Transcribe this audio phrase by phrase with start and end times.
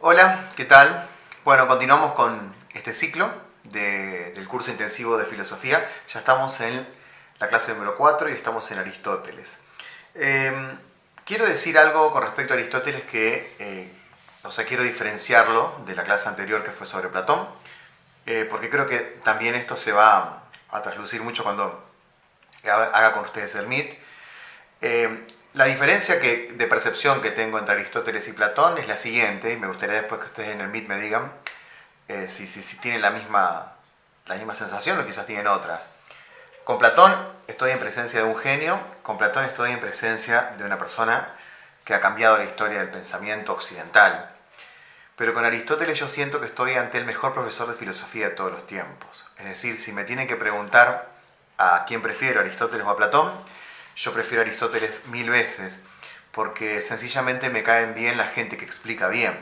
[0.00, 1.08] Hola, ¿qué tal?
[1.44, 3.30] Bueno, continuamos con este ciclo
[3.64, 5.88] de- del curso intensivo de filosofía.
[6.12, 6.86] Ya estamos en
[7.38, 9.62] la clase número 4 y estamos en Aristóteles.
[10.14, 10.76] Eh,
[11.24, 13.92] quiero decir algo con respecto a Aristóteles que, eh,
[14.44, 17.48] o sea, quiero diferenciarlo de la clase anterior que fue sobre Platón,
[18.26, 21.84] eh, porque creo que también esto se va a traslucir mucho cuando
[22.64, 23.98] haga haga con ustedes el MIT.
[25.58, 29.56] La diferencia que, de percepción que tengo entre Aristóteles y Platón es la siguiente, y
[29.56, 31.32] me gustaría después que ustedes en el MIT me digan
[32.06, 33.72] eh, si, si- si tienen la misma,
[34.26, 35.90] la misma sensación o quizás tienen otras.
[36.62, 37.12] Con Platón
[37.48, 41.28] estoy en presencia de un genio, con Platón estoy en presencia de una persona
[41.84, 44.30] que ha cambiado la historia del pensamiento occidental.
[45.16, 48.52] Pero con Aristóteles yo siento que estoy ante el mejor profesor de filosofía de todos
[48.52, 49.28] los tiempos.
[49.38, 51.08] Es decir, si me tienen que preguntar
[51.56, 53.57] a quién prefiero, Aristóteles o a Platón,
[53.98, 55.82] yo prefiero Aristóteles mil veces,
[56.30, 59.36] porque sencillamente me caen bien la gente que explica bien.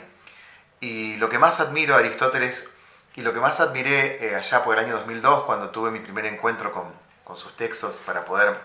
[0.80, 2.74] Y lo que más admiro a Aristóteles,
[3.15, 6.24] y lo que más admiré eh, allá por el año 2002, cuando tuve mi primer
[6.24, 6.85] encuentro con,
[7.23, 8.59] con sus textos para poder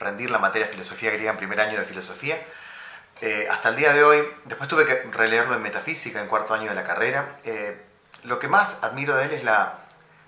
[0.00, 2.44] rendir la materia de filosofía griega en primer año de filosofía,
[3.20, 6.68] eh, hasta el día de hoy, después tuve que releerlo en metafísica en cuarto año
[6.68, 7.80] de la carrera, eh,
[8.24, 9.78] lo que más admiro de él es la,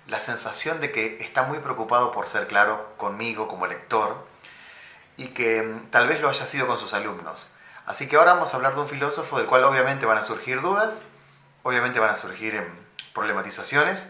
[0.07, 4.36] la sensación de que está muy preocupado por ser claro conmigo como lector
[5.17, 7.53] y que mm, tal vez lo haya sido con sus alumnos.
[7.87, 10.61] Así que ahora vamos a hablar de un filósofo del cual obviamente van a surgir
[10.61, 11.03] dudas,
[11.63, 12.67] obviamente van a surgir em,
[13.15, 14.09] problematizaciones,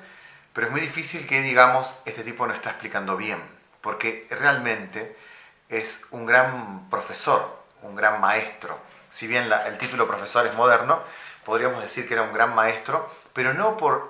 [0.53, 3.39] pero es muy difícil que digamos este tipo no está explicando bien,
[3.83, 5.17] porque realmente
[5.69, 8.79] es un gran profesor, un gran maestro.
[9.11, 11.03] Si bien el título profesor es moderno,
[11.45, 14.09] podríamos decir que era un gran maestro, pero no por,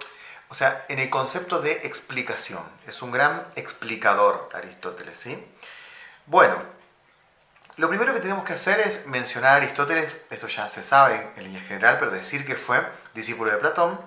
[0.49, 2.63] o sea, en el concepto de explicación.
[2.87, 5.45] Es un gran explicador Aristóteles, ¿sí?
[6.27, 6.57] Bueno,
[7.77, 11.45] lo primero que tenemos que hacer es mencionar a Aristóteles, esto ya se sabe en
[11.45, 12.81] línea general, pero decir que fue
[13.15, 14.01] discípulo de Platón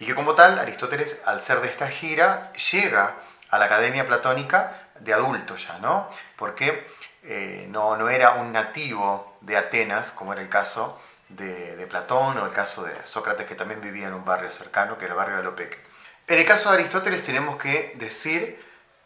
[0.00, 3.14] y que como tal Aristóteles, al ser de esta gira, llega
[3.48, 6.10] a la Academia Platónica de adulto ya, ¿no?
[6.36, 6.84] Porque
[7.22, 12.38] eh, no, no era un nativo de Atenas, como era el caso de, de Platón
[12.38, 15.18] o el caso de Sócrates, que también vivía en un barrio cercano, que era el
[15.18, 15.78] barrio de Alopeque.
[16.26, 18.61] En el caso de Aristóteles tenemos que decir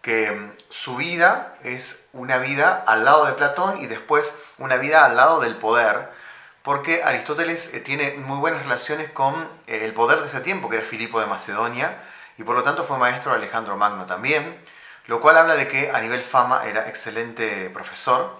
[0.06, 5.04] que mm, su vida es una vida al lado de Platón y después una vida
[5.04, 6.08] al lado del poder,
[6.62, 9.34] porque Aristóteles eh, tiene muy buenas relaciones con
[9.66, 11.96] eh, el poder de ese tiempo, que era Filipo de Macedonia,
[12.38, 14.56] y por lo tanto fue maestro de Alejandro Magno también,
[15.08, 18.38] lo cual habla de que a nivel fama era excelente profesor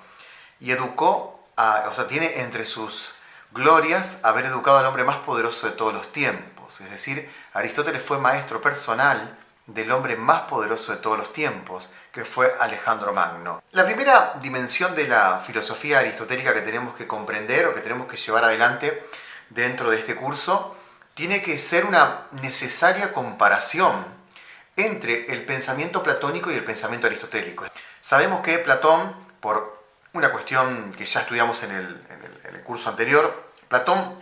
[0.60, 3.12] y educó, a- o sea, tiene entre sus
[3.50, 8.18] glorias haber educado al hombre más poderoso de todos los tiempos, es decir, Aristóteles fue
[8.18, 13.62] maestro personal del hombre más poderoso de todos los tiempos, que fue Alejandro Magno.
[13.72, 18.16] La primera dimensión de la filosofía aristotélica que tenemos que comprender o que tenemos que
[18.16, 19.06] llevar adelante
[19.50, 20.76] dentro de este curso
[21.14, 24.04] tiene que ser una necesaria comparación
[24.76, 27.64] entre el pensamiento platónico y el pensamiento aristotélico.
[28.00, 33.44] Sabemos que Platón, por una cuestión que ya estudiamos en el, en el- curso anterior,
[33.68, 34.18] Platón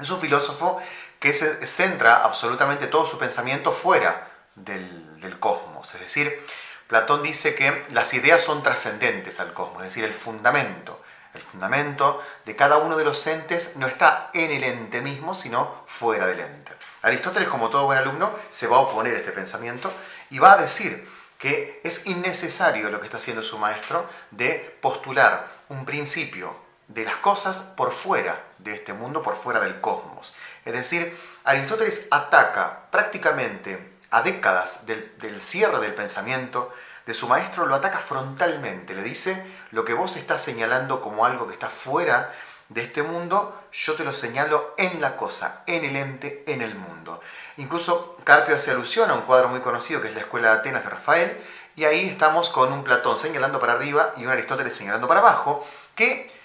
[0.00, 0.80] es un filósofo
[1.20, 4.26] que se centra absolutamente todo su pensamiento fuera
[4.64, 5.94] del, cosmos.
[5.94, 6.44] Es decir,
[6.86, 11.02] Platón dice que las ideas son trascendentes al cosmos, es decir, el fundamento.
[11.34, 15.84] El fundamento de cada uno de los entes no está en el ente mismo, sino
[15.86, 16.72] fuera del ente.
[17.02, 19.92] Aristóteles, como todo buen alumno, se va a oponer a este pensamiento
[20.30, 21.08] y va a decir
[21.38, 26.56] que es innecesario lo que está haciendo su maestro de postular un principio
[26.88, 30.34] de las cosas por fuera de este mundo, por fuera del cosmos.
[30.64, 36.72] Es decir, Aristóteles ataca prácticamente a décadas del, cierre del pensamiento
[37.06, 41.46] de su maestro, lo ataca frontalmente, le dice, lo que vos estás señalando como algo
[41.46, 42.34] que está fuera
[42.68, 46.74] de este mundo, yo te lo señalo en la cosa, en el ente, en el
[46.74, 47.20] mundo.
[47.56, 50.84] Incluso Carpio hace alusión a un cuadro muy conocido que es la Escuela de Atenas
[50.84, 51.44] de Rafael,
[51.76, 55.66] y ahí estamos con un Platón señalando para arriba y un Aristóteles señalando para abajo,
[55.94, 56.37] que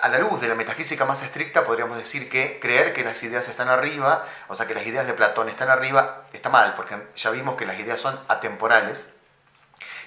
[0.00, 3.48] a la luz de la metafísica más estricta podríamos decir que creer que las ideas
[3.48, 7.30] están arriba, o sea que las ideas de Platón están arriba, está mal, porque ya
[7.30, 9.14] vimos que las ideas son atemporales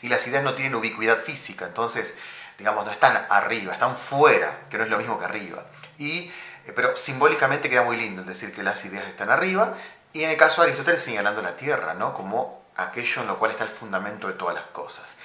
[0.01, 2.17] y las ideas no tienen ubicuidad física, entonces,
[2.57, 5.65] digamos, no están arriba, están fuera, que no es lo mismo que arriba.
[5.97, 6.31] Y,
[6.65, 9.75] eh, pero simbólicamente queda muy lindo decir que las ideas están arriba,
[10.13, 12.13] y en el caso de Aristóteles señalando la Tierra, ¿no?
[12.13, 15.19] Como aquello en lo cual está el fundamento de todas las cosas.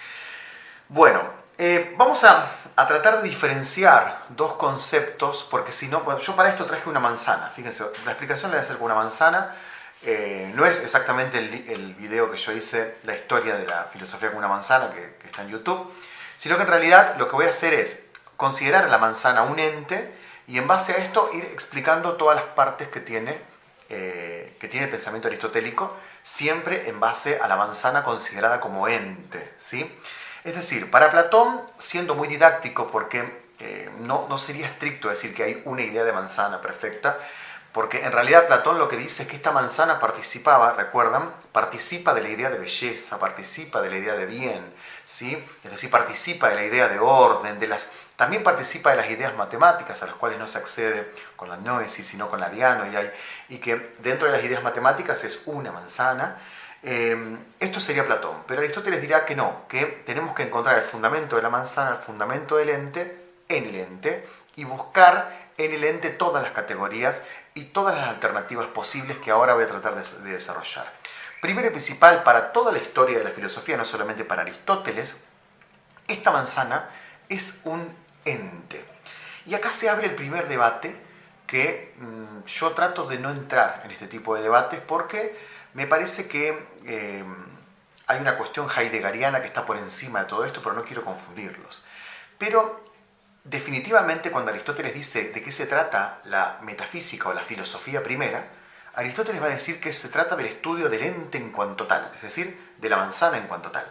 [0.88, 6.64] Bueno, eh, vamos a, tratar de diferenciar dos conceptos, porque si no, yo para esto
[6.64, 9.54] traje una manzana, fíjense, la explicación la voy a hacer con una manzana,
[10.02, 14.38] eh, no es exactamente el, video que yo hice, la historia de la filosofía con
[14.38, 15.92] una manzana, que, que está en YouTube,
[16.38, 18.06] sino que en realidad lo que voy a hacer es
[18.38, 20.14] considerar a la manzana un ente
[20.46, 23.38] y en base a esto ir explicando todas las partes que tiene,
[23.90, 29.52] eh, que tiene el pensamiento aristotélico, siempre en base a la manzana considerada como ente.
[29.58, 29.94] ¿sí?
[30.44, 35.62] Es decir, para Platón, siendo muy didáctico, porque eh, no, sería estricto decir que hay
[35.66, 37.18] una idea de manzana perfecta,
[37.72, 42.22] porque en realidad Platón lo que dice es que esta manzana participaba, recuerdan, participa de
[42.22, 44.64] la idea de belleza, participa de la idea de bien,
[45.04, 45.44] ¿sí?
[45.62, 49.36] es decir, participa de la idea de orden, de las, también participa de las ideas
[49.36, 52.96] matemáticas a las cuales no se accede con la noesis, sino con la diano, y,
[52.96, 53.12] hay,
[53.50, 56.38] y que dentro de las ideas matemáticas es una manzana.
[56.82, 61.36] Eh, esto sería Platón, pero Aristóteles dirá que no, que tenemos que encontrar el fundamento
[61.36, 66.10] de la manzana, el fundamento del ente, en el ente, y buscar en el ente
[66.10, 70.90] todas las categorías y todas las alternativas posibles que ahora voy a tratar de, desarrollar.
[71.42, 75.24] Primero y principal, para toda la historia de la filosofía, no solamente para Aristóteles,
[76.08, 76.88] esta manzana
[77.28, 77.94] es un
[78.24, 78.84] ente.
[79.46, 80.94] Y acá se abre el primer debate
[81.46, 85.36] que mm, yo trato de no entrar en este tipo de debates porque
[85.74, 87.24] me parece que eh,
[88.06, 91.86] hay una cuestión heideggeriana que está por encima de todo esto, pero no quiero confundirlos.
[92.38, 92.84] Pero
[93.44, 98.48] definitivamente cuando Aristóteles dice de qué se trata la metafísica o la filosofía primera,
[98.94, 102.22] Aristóteles va a decir que se trata del estudio del ente en cuanto tal, es
[102.22, 103.86] decir, de la manzana en cuanto tal.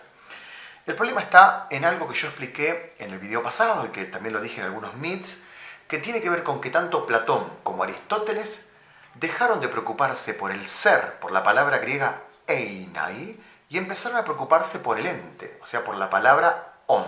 [0.85, 4.33] El problema está en algo que yo expliqué en el video pasado y que también
[4.33, 5.43] lo dije en algunos meets,
[5.87, 8.68] que tiene que ver con que tanto Platón como Aristóteles
[9.15, 13.39] dejaron de preocuparse por el ser, por la palabra griega einai,
[13.69, 17.05] y empezaron a preocuparse por el ente, o sea, por la palabra on.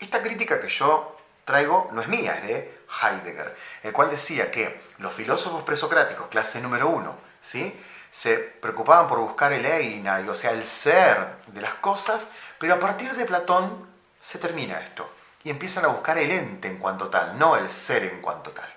[0.00, 4.82] Esta crítica que yo traigo no es mía, es de Heidegger, el cual decía que
[4.98, 7.78] los filósofos presocráticos, clase número uno, ¿sí?
[8.14, 12.30] se preocupaban por buscar el eina, o sea, el ser de las cosas,
[12.60, 13.88] pero a partir de Platón
[14.22, 15.10] se termina esto
[15.42, 18.72] y empiezan a buscar el ente en cuanto tal, no el ser en cuanto tal.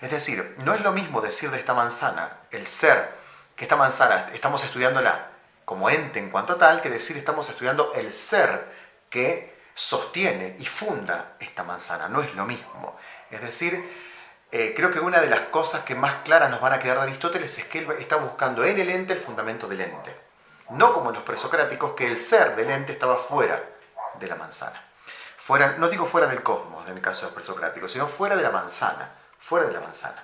[0.00, 3.16] Es decir, no es lo mismo decir de esta manzana, el ser,
[3.56, 5.30] que esta manzana estamos estudiándola
[5.64, 8.72] como ente en cuanto tal, que decir estamos estudiando el ser
[9.10, 12.96] que sostiene y funda esta manzana, no es lo mismo.
[13.30, 14.08] Es decir,
[14.50, 17.02] eh, creo que una de las cosas que más claras nos van a quedar de
[17.02, 20.16] Aristóteles es que él está buscando en el ente el fundamento del ente.
[20.70, 23.62] No como los presocráticos, que el ser del ente estaba fuera
[24.18, 24.82] de la manzana.
[25.36, 28.42] Fuera, no digo fuera del cosmos, en el caso de los presocráticos, sino fuera de
[28.42, 29.10] la manzana.
[29.48, 30.22] Fuera de la manzana.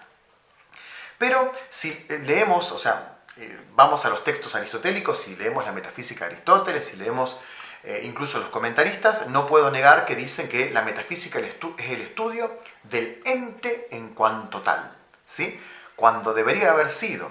[1.19, 5.73] Pero si eh, leemos, o sea, eh, vamos a los textos aristotélicos, y leemos la
[5.73, 7.41] metafísica de Aristóteles, y leemos
[7.85, 12.59] eh, incluso los comentaristas, no puedo negar que dicen que la metafísica es el estudio
[12.83, 14.95] del ente en cuanto tal,
[15.27, 15.61] ¿sí?
[15.97, 17.31] cuando debería haber sido,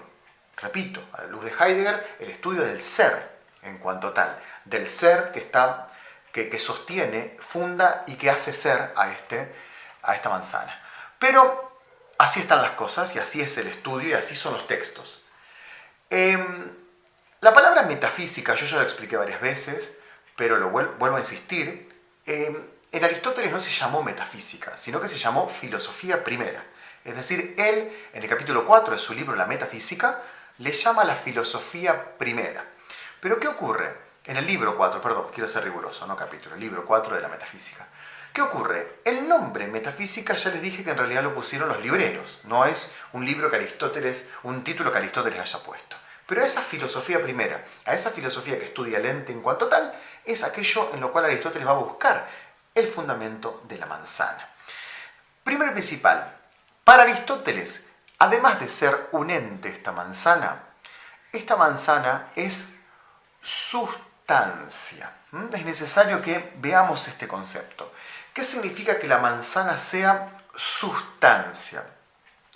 [0.58, 3.32] repito, a la luz de Heidegger, el estudio del ser
[3.62, 5.90] en cuanto tal, del ser que, está,
[6.32, 9.54] que, sostiene, funda y que hace ser a, este,
[10.02, 10.82] a esta manzana.
[11.20, 11.73] Pero
[12.18, 15.22] así están las cosas y así es el estudio y así son los textos.
[16.10, 16.72] Em,
[17.42, 19.98] la palabra metafísica, yo ya lo expliqué varias veces,
[20.36, 21.90] pero lo vuelvo a insistir,
[22.26, 26.64] eh, en Aristóteles no se llamó metafísica, sino que se llamó filosofía primera.
[27.04, 30.22] Es decir, él, en el capítulo 4 de su libro La Metafísica,
[30.60, 32.64] le llama la filosofía primera.
[33.20, 33.94] Pero ¿qué ocurre?
[34.26, 37.28] En el libro 4, perdón, quiero ser riguroso, no capítulo, el libro 4 de la
[37.28, 37.88] Metafísica.
[38.34, 39.00] ¿Qué ocurre?
[39.06, 42.96] El nombre metafísica ya les dije que en realidad lo pusieron los libreros, no es
[43.12, 45.96] un libro que Aristóteles, un título que Aristóteles haya puesto.
[46.26, 49.94] Pero a esa filosofía primera, a esa filosofía que estudia el ente en cuanto tal,
[50.26, 52.28] es aquello en lo cual Aristóteles va a buscar
[52.74, 54.50] el fundamento de la manzana.
[55.44, 56.36] Primero y principal,
[56.84, 60.64] para Aristóteles, además de ser un ente esta manzana,
[61.32, 62.80] esta manzana es
[63.44, 65.12] sustancia.
[65.30, 65.54] ¿Mm?
[65.54, 67.94] Es necesario que veamos este concepto.
[68.34, 71.86] ¿Qué significa que la manzana sea sustancia?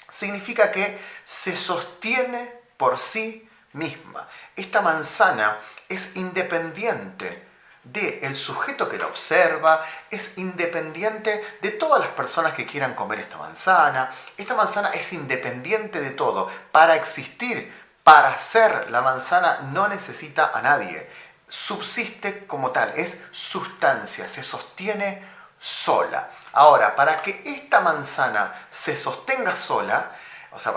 [0.10, 4.28] Significa que se sostiene por sí misma.
[4.56, 5.58] Esta manzana
[5.88, 7.46] es independiente
[7.84, 13.38] del sujeto que la observa, es independiente de todas las personas que quieran comer esta
[13.38, 14.12] manzana.
[14.36, 16.50] Esta manzana es independiente de todo.
[16.72, 17.72] Para existir,
[18.04, 21.08] para ser la manzana no necesita a nadie.
[21.48, 26.30] Subsiste como tal, es sustancia, se sostiene sola.
[26.54, 30.12] Ahora, para que esta manzana se sostenga sola,
[30.52, 30.74] o sea,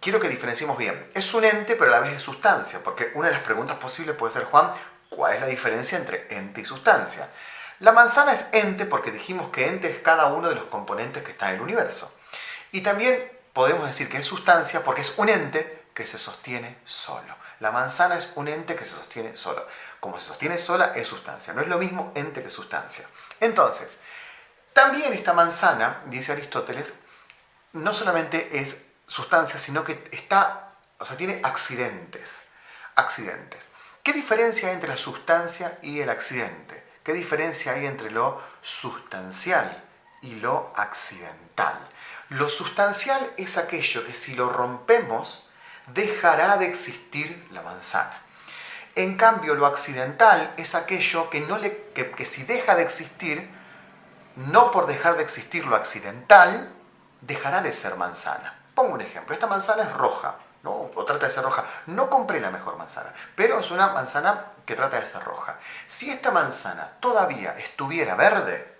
[0.00, 1.10] quiero que diferenciemos bien.
[1.14, 4.16] Es un ente, pero a la vez es sustancia, porque una de las preguntas posibles
[4.16, 4.72] puede ser, Juan,
[5.08, 7.30] ¿Cuál es la diferencia entre ente y sustancia?
[7.80, 11.32] La manzana es ente porque dijimos que ente es cada uno de los componentes que
[11.32, 12.14] está en el universo.
[12.72, 17.34] Y también podemos decir que es sustancia porque es un ente que se sostiene solo.
[17.60, 19.66] La manzana es un ente que se sostiene solo.
[20.00, 21.54] Como se sostiene sola, es sustancia.
[21.54, 23.06] No es lo mismo ente que sustancia.
[23.40, 23.98] Entonces,
[24.76, 26.92] también esta manzana, dice Aristóteles,
[27.72, 32.42] no solamente es sustancia, sino que está, o sea, tiene accidentes.
[32.94, 33.70] Accidentes.
[34.02, 36.84] ¿Qué diferencia hay entre la sustancia y el accidente?
[37.02, 39.82] ¿Qué diferencia hay entre lo sustancial
[40.20, 41.78] y lo accidental?
[42.28, 45.48] Lo sustancial es aquello que si lo rompemos,
[45.86, 48.20] dejará de existir la manzana.
[48.94, 53.55] En cambio, lo accidental es aquello que, no le, que, si deja de existir,
[54.36, 56.72] no por dejar de existir lo accidental,
[57.20, 58.54] dejará de ser manzana.
[58.74, 59.34] Pongo un ejemplo.
[59.34, 60.90] Esta manzana es roja, ¿no?
[60.94, 61.64] o trata de ser roja.
[61.86, 65.58] No compré la mejor manzana, pero es una manzana que trata de ser roja.
[65.86, 68.76] Si esta manzana todavía estuviera verde,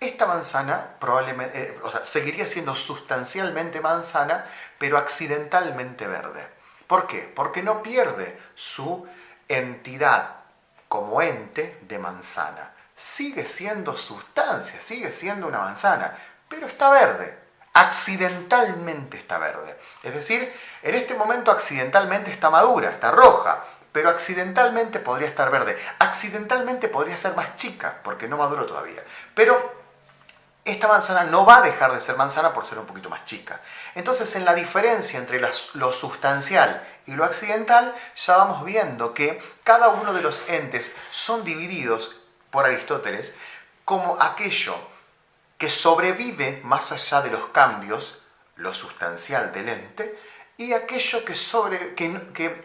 [0.00, 4.46] esta manzana probablemente, eh, o sea, seguiría siendo sustancialmente manzana,
[4.78, 6.46] pero accidentalmente verde.
[6.86, 7.32] ¿Por qué?
[7.34, 9.06] Porque no pierde su
[9.48, 10.36] entidad
[10.88, 12.73] como ente de manzana.
[13.04, 16.16] Sigue siendo sustancia, sigue siendo una manzana,
[16.48, 17.38] pero está verde.
[17.74, 19.78] Accidentalmente está verde.
[20.02, 25.78] Es decir, en este momento accidentalmente está madura, está roja, pero accidentalmente podría estar verde.
[25.98, 29.04] Accidentalmente podría ser más chica, porque no maduro todavía.
[29.34, 29.84] Pero
[30.64, 33.60] esta manzana no va a dejar de ser manzana por ser un poquito más chica.
[33.94, 35.40] Entonces, en la diferencia entre
[35.74, 41.44] lo sustancial y lo accidental, ya vamos viendo que cada uno de los entes son
[41.44, 42.23] divididos
[42.54, 43.36] por Aristóteles
[43.84, 44.76] como aquello
[45.58, 48.22] que sobrevive más allá de los cambios,
[48.54, 50.16] lo sustancial del ente,
[50.56, 52.64] y aquello que, sobre, que, que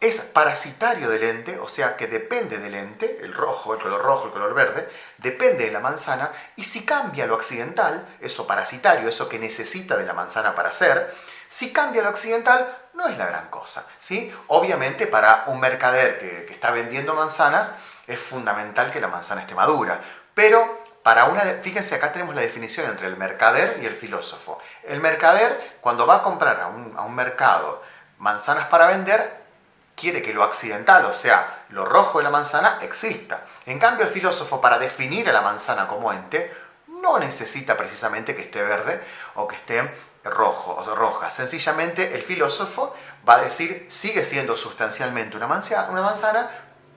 [0.00, 4.26] es parasitario del ente, o sea que depende del ente, el rojo, el color rojo,
[4.26, 4.86] el color verde,
[5.16, 10.04] depende de la manzana, y si cambia lo accidental, eso parasitario, eso que necesita de
[10.04, 11.14] la manzana para ser,
[11.48, 13.86] si cambia lo accidental, no es la gran cosa.
[13.98, 14.34] ¿sí?
[14.48, 17.76] Obviamente para un mercader que, está vendiendo manzanas,
[18.06, 20.00] es fundamental que la manzana esté madura,
[20.34, 24.58] pero para una, fíjense, acá tenemos la definición entre el mercader y el filósofo.
[24.84, 27.82] El mercader, cuando va a comprar a un, mercado
[28.18, 29.44] manzanas para vender,
[29.94, 33.42] quiere que lo accidental, o sea, lo rojo de la manzana, exista.
[33.66, 36.50] En cambio, el filósofo, para definir a la manzana como ente,
[36.86, 38.98] no necesita precisamente que esté verde
[39.34, 39.92] o que esté
[40.24, 41.30] rojo o roja.
[41.30, 42.96] Sencillamente, el filósofo
[43.28, 46.48] va a decir, sigue siendo sustancialmente una manzana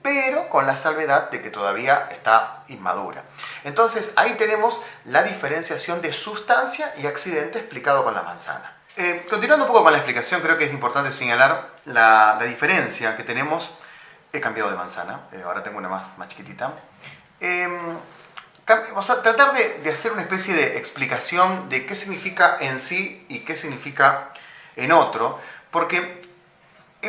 [0.08, 3.24] pero con la salvedad de que todavía está inmadura.
[3.62, 8.72] Entonces, ahí tenemos la diferenciación de sustancia y accidente explicado con la manzana.
[8.96, 13.22] Eh, continuando un poco con la explicación, creo que es importante señalar la, diferencia que
[13.22, 13.78] tenemos.
[14.32, 16.72] He cambiado de manzana, eh, ahora tengo una más, más chiquitita.
[18.66, 23.40] Vamos a tratar de, hacer una especie de explicación de qué significa en sí y
[23.40, 24.30] qué significa
[24.74, 25.38] en otro,
[25.70, 26.17] porque eh,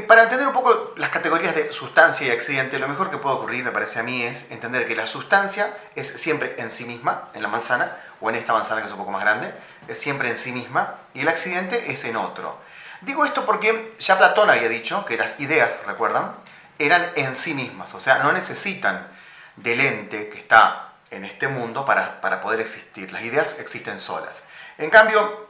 [0.08, 3.64] para entender un poco las categorías de sustancia y accidente, lo mejor que puede ocurrir,
[3.64, 7.42] me parece a mí, es entender que la sustancia es siempre en sí misma, en
[7.42, 9.52] la manzana, o en esta manzana que es un poco más grande,
[9.88, 12.60] es siempre en sí misma, y el accidente es en otro.
[13.02, 16.36] Digo esto porque ya Platón había dicho que las ideas, recuerdan,
[16.78, 19.08] eran en sí mismas, o sea, no necesitan
[19.56, 23.12] del ente que está en este mundo para, para poder existir.
[23.12, 24.44] Las ideas existen solas.
[24.78, 25.50] En cambio,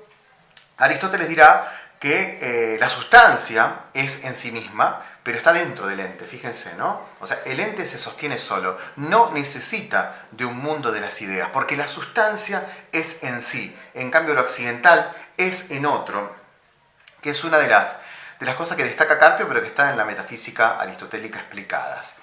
[0.78, 6.26] Aristóteles dirá que eh, la sustancia es en sí misma, pero está dentro del ente,
[6.26, 7.02] fíjense, ¿no?
[7.20, 11.50] O sea, el ente se sostiene solo, no necesita de un mundo de las ideas,
[11.52, 16.34] porque la sustancia es en sí, en cambio lo accidental es en otro,
[17.22, 18.00] que es una de las,
[18.40, 22.22] de las cosas que destaca Carpio, pero que está en la metafísica aristotélica explicadas.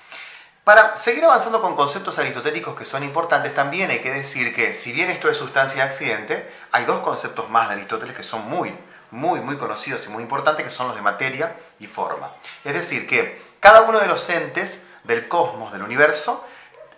[0.64, 4.92] Para seguir avanzando con conceptos aristotélicos que son importantes, también hay que decir que, si
[4.92, 8.74] bien esto es sustancia y accidente, hay dos conceptos más de Aristóteles que son muy
[9.10, 12.32] muy, muy conocidos y muy importantes, que son los de materia y forma.
[12.64, 16.46] Es decir, que cada uno de los entes del cosmos, del universo,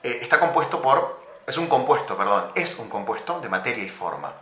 [0.02, 4.32] eh, está compuesto por, es un compuesto, perdón, es un compuesto de materia y forma.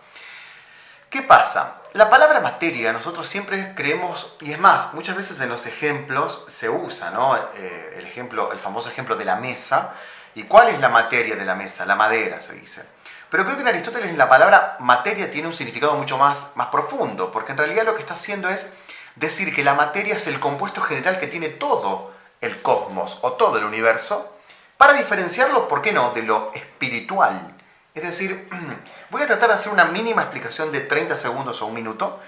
[1.11, 1.82] ¿Qué pasa?
[1.92, 6.68] La palabra materia nosotros siempre creemos, y es más, muchas veces en los ejemplos se
[6.68, 7.37] usa, ¿no?
[7.56, 9.94] Eh, el, ejemplo, el famoso ejemplo de la mesa.
[10.35, 11.87] ¿Y cuál es la materia de la mesa?
[11.87, 12.87] La madera, se dice.
[13.30, 17.33] Pero creo que en Aristóteles la palabra materia tiene un significado mucho más, más profundo,
[17.33, 18.73] porque en realidad lo que está haciendo es
[19.16, 23.59] decir que la materia es el compuesto general que tiene todo el cosmos o todo
[23.59, 24.38] el universo,
[24.76, 27.54] para diferenciarlo, ¿por qué no?, de lo espiritual.
[27.95, 28.49] Es decir,
[29.11, 32.21] voy a tratar de hacer una mínima explicación de 30 segundos o un minuto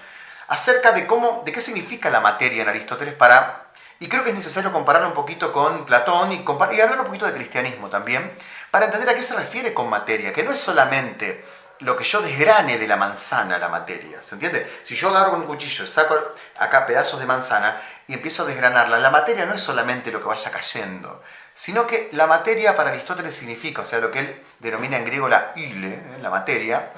[0.47, 3.67] acerca de cómo, de qué significa la materia en Aristóteles para,
[3.99, 7.27] y creo que es necesario compararlo un poquito con Platón y, y hablar un poquito
[7.27, 8.35] de cristianismo también,
[8.71, 11.43] para entender a qué se refiere con materia, que no es solamente
[11.79, 14.81] lo que yo desgrane de la manzana la materia, ¿se entiende?
[14.83, 16.17] Si yo agarro un cuchillo, saco
[16.57, 20.27] acá pedazos de manzana y empiezo a desgranarla, la materia no es solamente lo que
[20.27, 21.23] vaya cayendo,
[21.53, 25.29] sino que la materia para Aristóteles significa, o sea, lo que él denomina en griego
[25.29, 26.17] la ile, ¿eh?
[26.21, 26.91] la materia,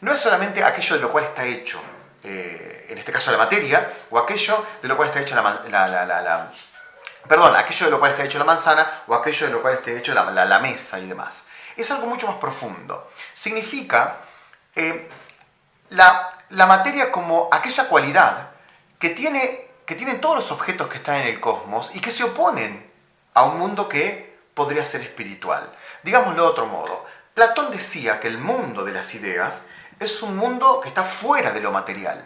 [0.00, 1.80] no es solamente aquello de lo cual está hecho,
[2.24, 6.50] eh, en este caso la materia, o aquello de lo cual está hecho la,
[7.28, 9.90] perdón, aquello de lo cual está hecho la manzana, o aquello de lo cual está
[9.90, 11.48] hecho la, mesa y demás.
[11.76, 13.10] Es algo mucho más profundo.
[13.32, 14.18] Significa
[14.74, 15.08] eh,
[15.90, 18.50] la, materia como aquella cualidad
[18.98, 22.24] que, tiene, que tienen todos los objetos que están en el cosmos y que se
[22.24, 22.90] oponen
[23.34, 25.72] a un mundo que podría ser espiritual.
[26.02, 29.66] Digámoslo de otro modo, Platón decía que el mundo de las ideas
[29.98, 32.22] es un mundo que está fuera de lo material.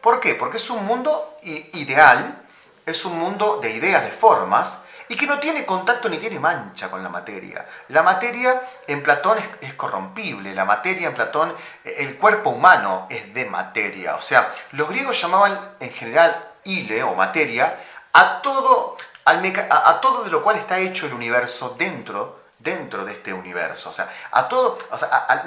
[0.00, 0.34] ¿Por qué?
[0.34, 2.42] Porque es un mundo ideal,
[2.86, 6.88] es un mundo de ideas, de formas, y que no tiene contacto ni tiene mancha
[6.88, 7.66] con la materia.
[7.88, 13.44] La materia en Platón es, corrompible, la materia en Platón, el cuerpo humano es de
[13.46, 14.14] materia.
[14.14, 17.76] O sea, los griegos llamaban en general ile o materia
[18.12, 23.32] a todo, a, todo de lo cual está hecho el universo dentro dentro de este
[23.32, 23.90] universo.
[23.90, 24.78] O sea, a todo,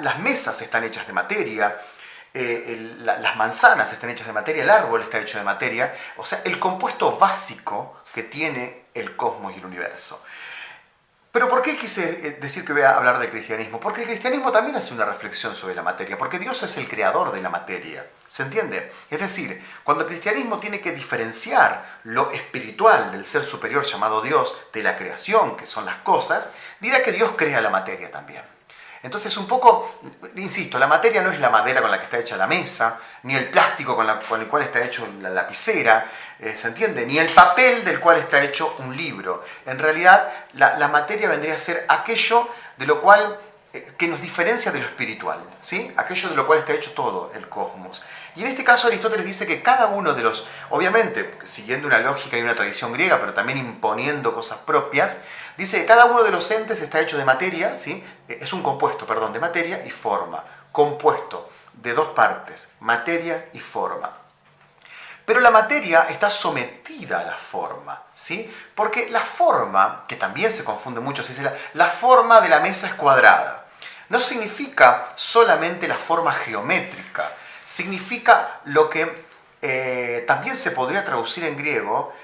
[0.00, 1.80] las mesas están hechas de materia,
[2.34, 5.94] eh, las manzanas están hechas de materia, el árbol está hecho de materia.
[6.16, 10.24] O sea, el compuesto básico que tiene el cosmos y el universo.
[11.30, 13.80] Pero ¿por qué quise eh, decir que voy a hablar del cristianismo?
[13.80, 17.32] Porque el cristianismo también hace una reflexión sobre la materia, porque Dios es el creador
[17.32, 18.06] de la materia.
[18.28, 18.92] ¿Se entiende?
[19.10, 24.56] Es decir, cuando el cristianismo tiene que diferenciar lo espiritual del ser superior llamado Dios
[24.72, 28.53] de la creación, que son las cosas, dirá que Dios crea la materia también.
[29.04, 30.00] Entonces, un poco,
[30.36, 33.36] insisto, la materia no es la madera con la que está hecha la mesa, ni
[33.36, 37.04] el plástico con, el cual está hecho la lapicera, eh, ¿se entiende?
[37.04, 39.44] Ni el papel del cual está hecho un libro.
[39.66, 43.38] En realidad, la, materia vendría a ser aquello de lo cual
[43.74, 45.92] eh, que nos diferencia de lo espiritual, ¿sí?
[45.98, 48.02] Aquello de lo cual está hecho todo el cosmos.
[48.36, 52.38] Y en este caso Aristóteles dice que cada uno de los, obviamente, siguiendo una lógica
[52.38, 55.20] y una tradición griega, pero también imponiendo cosas propias,
[55.56, 58.04] Dice que cada uno de los entes está hecho de materia, ¿sí?
[58.28, 60.42] es un compuesto, perdón, de materia y forma.
[60.72, 64.10] Compuesto de dos partes, materia y forma.
[65.24, 68.52] Pero la materia está sometida a la forma, ¿sí?
[68.74, 72.88] Porque la forma, que también se confunde mucho, se dice la, forma de la mesa
[72.88, 73.64] es cuadrada.
[74.10, 77.30] No significa solamente la forma geométrica,
[77.64, 79.24] significa lo que
[79.62, 82.14] eh, también se podría traducir en griego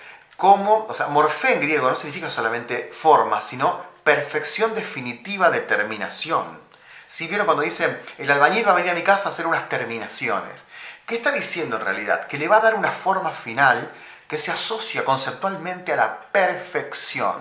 [0.41, 6.59] como, o sea, morfé en griego no significa solamente forma, sino perfección definitiva de terminación.
[7.07, 9.69] Si vieron cuando dice, el albañil va a venir a mi casa a hacer unas
[9.69, 10.65] terminaciones.
[11.07, 12.27] ¿Qué está diciendo en realidad?
[12.27, 13.91] Que le va a dar una forma final
[14.27, 17.37] que se asocia conceptualmente a la perfección.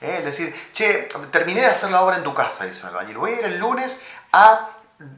[0.00, 0.16] ¿eh?
[0.18, 3.18] Es decir, che, terminé de hacer la obra en tu casa, dice un albañil.
[3.18, 4.70] Voy a ir el lunes a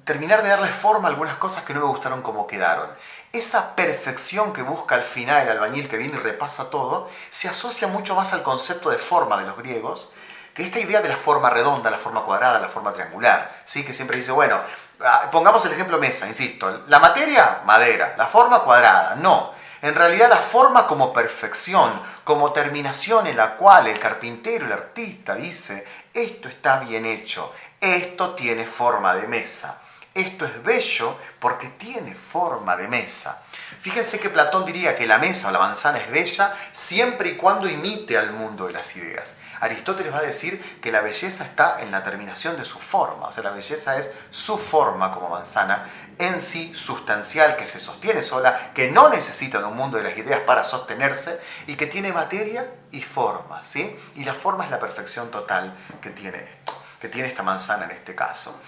[0.04, 2.90] terminar de darle forma a algunas cosas que no me gustaron como quedaron.
[3.32, 7.86] Esa perfección que busca al final el albañil que viene y repasa todo, se asocia
[7.86, 10.12] mucho más al concepto de forma de los griegos
[10.52, 13.84] que esta idea de la forma redonda, la forma cuadrada, la forma triangular, ¿sí?
[13.84, 14.60] que siempre dice, bueno,
[15.00, 19.52] ah, pongamos el ejemplo mesa, insisto, la materia, madera, la forma cuadrada, no.
[19.80, 25.36] En realidad la forma como perfección, como terminación en la cual el carpintero, el artista
[25.36, 29.80] dice, esto está bien hecho, esto tiene forma de mesa.
[30.14, 33.42] Esto es bello porque tiene forma de mesa.
[33.80, 37.68] Fíjense que Platón diría que la mesa o la manzana es bella siempre y cuando
[37.68, 39.36] imite al mundo de las ideas.
[39.60, 43.32] Aristóteles va a decir que la belleza está en la terminación de su forma, o
[43.32, 45.86] sea, la belleza es su forma como manzana
[46.18, 50.16] en sí sustancial, que se sostiene sola, que no necesita de un mundo de las
[50.18, 53.98] ideas para sostenerse y que tiene materia y forma, ¿sí?
[54.16, 57.92] Y la forma es la perfección total que tiene esto, que tiene esta manzana en
[57.92, 58.62] este caso.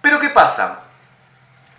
[0.00, 0.80] Pero ¿qué pasa?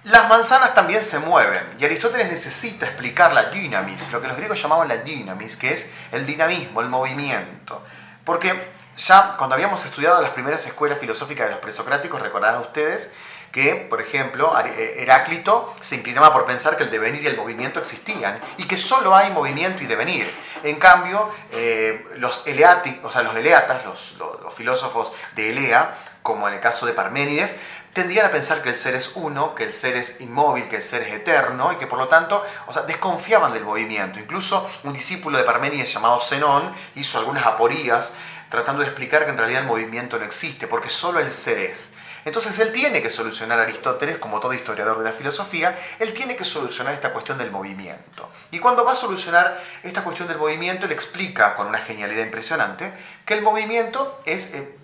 [0.03, 4.59] Las manzanas también se mueven y Aristóteles necesita explicar la dynamis, lo que los griegos
[4.59, 7.83] llamaban la dynamis, que es el dinamismo, el movimiento.
[8.25, 13.13] Porque ya cuando habíamos estudiado las primeras escuelas filosóficas de los presocráticos, recordarán ustedes
[13.51, 17.79] que, por ejemplo, eh, Heráclito se inclinaba por pensar que el devenir y el movimiento
[17.79, 20.31] existían y que solo hay movimiento y devenir.
[20.63, 26.55] En cambio, eh, los, eleáticos, o sea, los eleatas, los filósofos de Elea, como en
[26.55, 27.59] el caso de Parménides,
[27.93, 30.83] tendían a pensar que el ser es uno, que el ser es inmóvil, que el
[30.83, 34.19] ser es eterno y que por lo tanto, o sea, desconfiaban del movimiento.
[34.19, 38.15] Incluso un discípulo de Parménides llamado Zenón hizo algunas aporías
[38.49, 41.93] tratando de explicar que en realidad el movimiento no existe, porque solo el ser es.
[42.23, 46.45] Entonces él tiene que solucionar Aristóteles, como todo historiador de la filosofía, él tiene que
[46.45, 48.29] solucionar esta cuestión del movimiento.
[48.51, 52.93] Y cuando va a solucionar esta cuestión del movimiento, él explica con una genialidad impresionante
[53.25, 54.77] que el movimiento es, eh,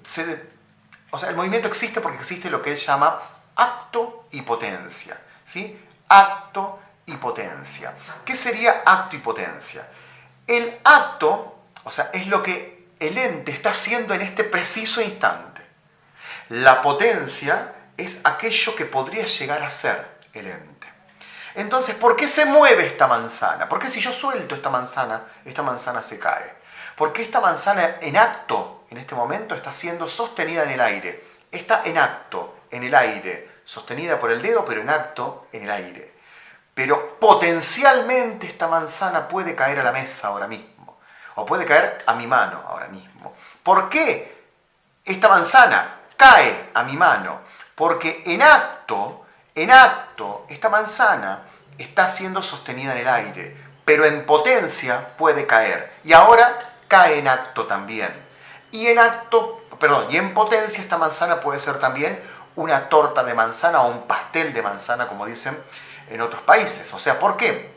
[1.09, 3.21] o sea, el movimiento existe porque existe lo que él llama
[3.55, 5.19] acto y potencia.
[5.45, 5.79] ¿sí?
[6.07, 7.93] Acto y potencia.
[8.25, 9.87] ¿Qué sería acto y potencia?
[10.45, 15.65] El acto, o sea, es lo que el ente está haciendo en este preciso instante.
[16.49, 20.87] La potencia es aquello que podría llegar a ser el ente.
[21.55, 23.67] Entonces, ¿por qué se mueve esta manzana?
[23.67, 26.53] ¿Por qué si yo suelto esta manzana, esta manzana se cae?
[26.95, 31.23] Porque esta manzana en acto, en este momento, está siendo sostenida en el aire.
[31.51, 35.71] Está en acto, en el aire, sostenida por el dedo, pero en acto, en el
[35.71, 36.13] aire.
[36.73, 40.99] Pero potencialmente esta manzana puede caer a la mesa ahora mismo.
[41.35, 43.35] O puede caer a mi mano ahora mismo.
[43.63, 44.45] ¿Por qué
[45.03, 47.41] esta manzana cae a mi mano?
[47.75, 51.43] Porque en acto, en acto, esta manzana
[51.77, 55.93] está siendo sostenida en el aire, pero en potencia puede caer.
[56.03, 58.26] Y ahora cae en acto también.
[58.71, 62.21] Y en acto, perdón, y en potencia esta manzana puede ser también
[62.55, 65.57] una torta de manzana o un pastel de manzana, como dicen
[66.09, 66.93] en otros países.
[66.93, 67.71] O sea, ¿por qué?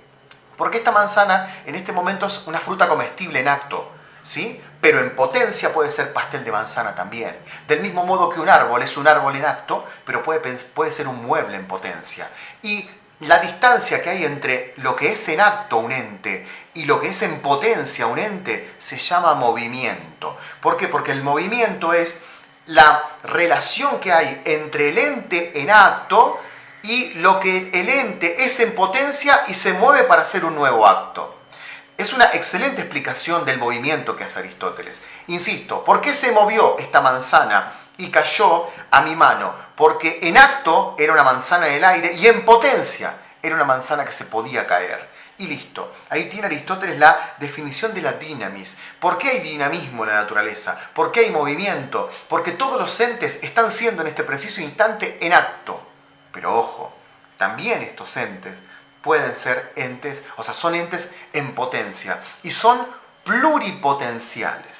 [0.57, 3.91] Porque esta manzana en este momento es una fruta comestible en acto,
[4.23, 4.63] ¿sí?
[4.81, 7.37] Pero en potencia puede ser pastel de manzana también.
[7.69, 11.09] Del mismo modo que un árbol es un árbol en acto, pero puede, puede ser
[11.09, 12.29] un mueble en potencia.
[12.63, 12.89] Y
[13.21, 17.09] la distancia que hay entre lo que es en acto un ente y lo que
[17.09, 20.39] es en potencia un ente se llama movimiento.
[20.61, 20.89] ¿Por qué?
[20.89, 22.23] Porque el movimiento es
[22.67, 26.41] la relación que hay entre el ente en acto
[26.83, 30.87] y lo que el ente es en potencia y se mueve para hacer un nuevo
[30.87, 31.37] acto.
[31.99, 35.03] Es una excelente explicación del movimiento que hace Aristóteles.
[35.27, 39.55] Insisto, ¿por qué se movió esta manzana y cayó a mi mano?
[39.77, 44.05] Porque en acto era una manzana en el aire y en potencia era una manzana
[44.05, 45.09] que se podía caer.
[45.39, 45.95] Y listo.
[46.11, 48.77] Ahí tiene Aristóteles la definición de la dinamis.
[48.99, 50.79] ¿Por qué hay dinamismo en la naturaleza?
[50.93, 52.11] ¿Por qué hay movimiento?
[52.29, 55.81] Porque todos los entes están siendo en este preciso instante en acto.
[56.31, 56.93] Pero ojo,
[57.39, 58.55] también estos entes
[59.01, 62.87] pueden ser entes, o sea, son entes en potencia y son
[63.25, 64.80] pluripotenciales.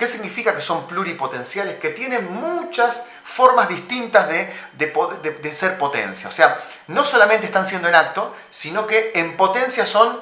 [0.00, 1.78] ¿Qué significa que son pluripotenciales?
[1.78, 6.26] Que tienen muchas formas distintas de, ser potencia.
[6.26, 10.18] O sea, no solamente están siendo en acto, sino que en potencia son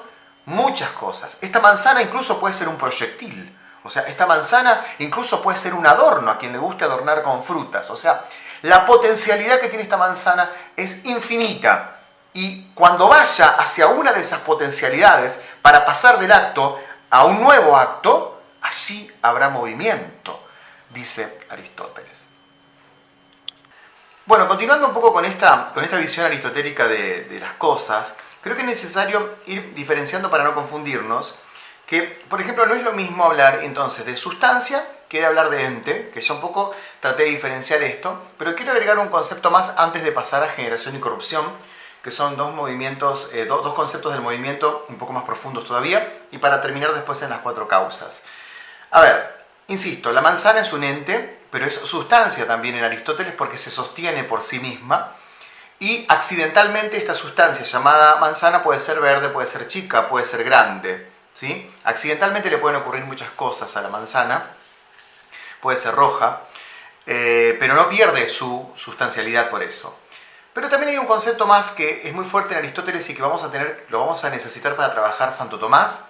[0.46, 1.36] muchas cosas.
[1.42, 3.56] Esta manzana incluso puede ser un proyectil.
[3.84, 7.44] O sea, esta manzana incluso puede ser un adorno a quien le guste adornar con
[7.44, 7.88] frutas.
[7.90, 8.24] O sea,
[8.62, 12.00] la potencialidad que tiene esta manzana es infinita.
[12.32, 17.76] Y cuando vaya hacia una de esas potencialidades para pasar del acto a un nuevo
[17.76, 20.40] acto, allí habrá movimiento,
[20.90, 22.28] dice Aristóteles.
[24.26, 28.54] Bueno, continuando un poco con esta, con esta visión aristotélica de, de las cosas, creo
[28.56, 31.36] que es necesario ir diferenciando para no confundirnos,
[31.86, 35.64] que, por ejemplo, no es lo mismo hablar entonces de sustancia que de hablar de
[35.64, 39.74] ente, que ya un poco traté de diferenciar esto, pero quiero agregar un concepto más
[39.78, 41.46] antes de pasar a generación y corrupción,
[42.02, 46.38] que son dos movimientos, eh, dos conceptos del movimiento un poco más profundos todavía, y
[46.38, 48.26] para terminar después en las cuatro causas.
[48.90, 53.58] A ver, insisto, la manzana es un ente, pero es sustancia también en Aristóteles porque
[53.58, 55.14] se sostiene por sí misma,
[55.80, 61.08] y accidentalmente esta sustancia llamada manzana puede ser verde, puede ser chica, puede ser grande.
[61.34, 61.72] ¿sí?
[61.84, 64.56] Accidentalmente le pueden ocurrir muchas cosas a la manzana,
[65.60, 66.40] puede ser roja,
[67.06, 69.96] eh, pero no pierde su sustancialidad por eso.
[70.52, 73.44] Pero también hay un concepto más que es muy fuerte en Aristóteles y que vamos
[73.44, 76.06] a tener, lo vamos a necesitar para trabajar Santo Tomás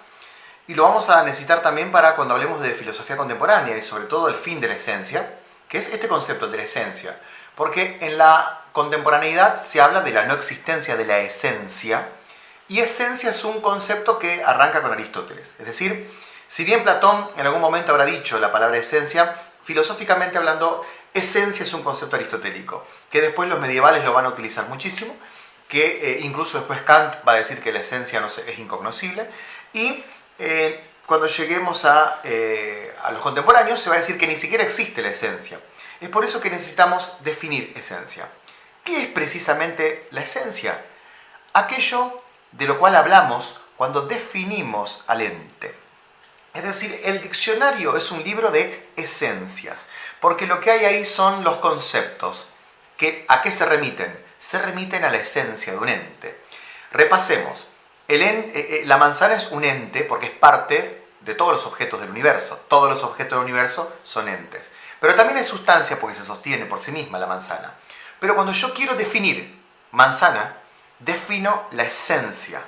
[0.69, 4.27] y lo vamos a necesitar también para cuando hablemos de filosofía contemporánea y sobre todo
[4.27, 7.19] el fin de la esencia, que es este concepto de la esencia.
[7.55, 12.09] Porque en la contemporaneidad se habla de la no existencia de la esencia
[12.67, 15.55] y esencia es un concepto que arranca con Aristóteles.
[15.57, 16.07] Es decir,
[16.47, 21.73] si bien Platón en algún momento habrá dicho la palabra esencia, filosóficamente hablando, esencia es
[21.73, 25.15] un concepto aristotélico, que después los medievales lo van a utilizar muchísimo,
[25.67, 29.27] que eh, incluso después Kant va a decir que la esencia no es incognoscible,
[29.73, 30.03] y
[30.39, 34.63] eh, cuando lleguemos a, eh, a los contemporáneos se va a decir que ni siquiera
[34.63, 35.59] existe la esencia.
[35.99, 38.29] Es por eso que necesitamos definir esencia.
[38.83, 40.83] ¿Qué es precisamente la esencia?
[41.53, 42.21] Aquello
[42.51, 45.75] de lo cual hablamos cuando definimos al ente.
[46.53, 49.87] Es decir, el diccionario es un libro de esencias,
[50.19, 52.49] porque lo que hay ahí son los conceptos.
[52.97, 54.25] Que, ¿A qué se remiten?
[54.37, 56.37] Se remiten a la esencia de un ente.
[56.91, 57.68] Repasemos.
[58.11, 62.09] Eh, eh, la manzana es un ente porque es parte de todos los objetos del
[62.09, 62.59] universo.
[62.67, 64.73] Todos los objetos del universo son entes.
[64.99, 67.75] Pero también es sustancia porque se sostiene por sí misma la manzana.
[68.19, 70.57] Pero cuando yo quiero definir manzana,
[70.97, 72.63] defino la esencia.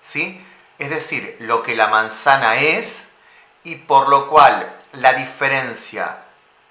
[0.00, 0.46] ¿sí?
[0.78, 3.10] Es decir, lo que la manzana es
[3.64, 6.18] y por lo cual la diferencia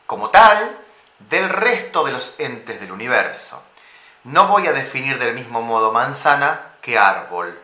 [0.08, 0.80] como tal
[1.20, 3.62] del resto de los entes del universo.
[4.24, 7.60] No voy a definir del mismo modo manzana que árbol,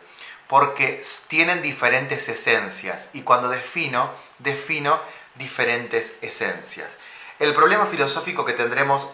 [0.50, 4.10] porque tienen diferentes esencias y cuando defino,
[4.40, 4.98] defino
[5.36, 6.98] diferentes esencias.
[7.38, 9.08] El problema filosófico que tendremos,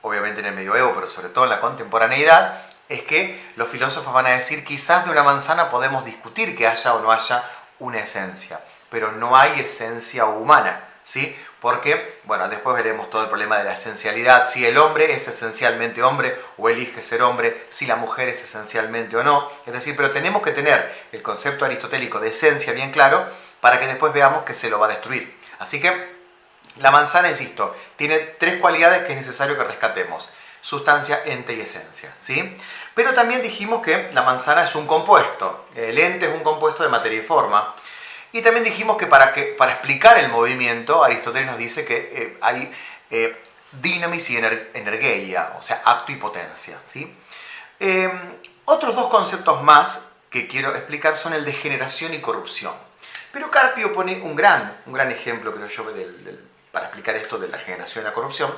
[0.00, 4.26] obviamente en el medioevo, pero sobre todo en la contemporaneidad, es que los filósofos van
[4.26, 8.58] a decir quizás de una manzana podemos discutir que haya o no haya una esencia,
[8.90, 11.36] pero no hay esencia humana, ¿sí?
[11.62, 16.02] Porque, bueno, después veremos todo el problema de la esencialidad, si el hombre es esencialmente
[16.02, 20.10] hombre o elige ser hombre, si la mujer es esencialmente o no, es decir, pero
[20.10, 23.24] tenemos que tener el concepto aristotélico de esencia bien claro
[23.60, 25.38] para que después veamos que se lo va a destruir.
[25.60, 25.92] Así que
[26.78, 30.30] la manzana, insisto, tiene tres cualidades que es necesario que rescatemos.
[30.60, 32.12] Sustancia, ente y esencia.
[32.18, 32.58] ¿sí?
[32.94, 35.66] Pero también dijimos que la manzana es un compuesto.
[35.76, 37.74] El ente es un compuesto de materia y forma.
[38.32, 42.72] Y también dijimos que para, explicar el movimiento, Aristóteles nos dice que eh, hay
[43.10, 43.36] eh,
[43.80, 46.78] dinamis y energía, o sea, acto y potencia.
[47.78, 48.10] Eh,
[48.64, 52.72] otros dos conceptos más que quiero explicar son el de generación y corrupción.
[53.32, 55.54] Pero Carpio pone un gran, ejemplo,
[56.72, 58.54] para explicar esto de la generación y la corrupción,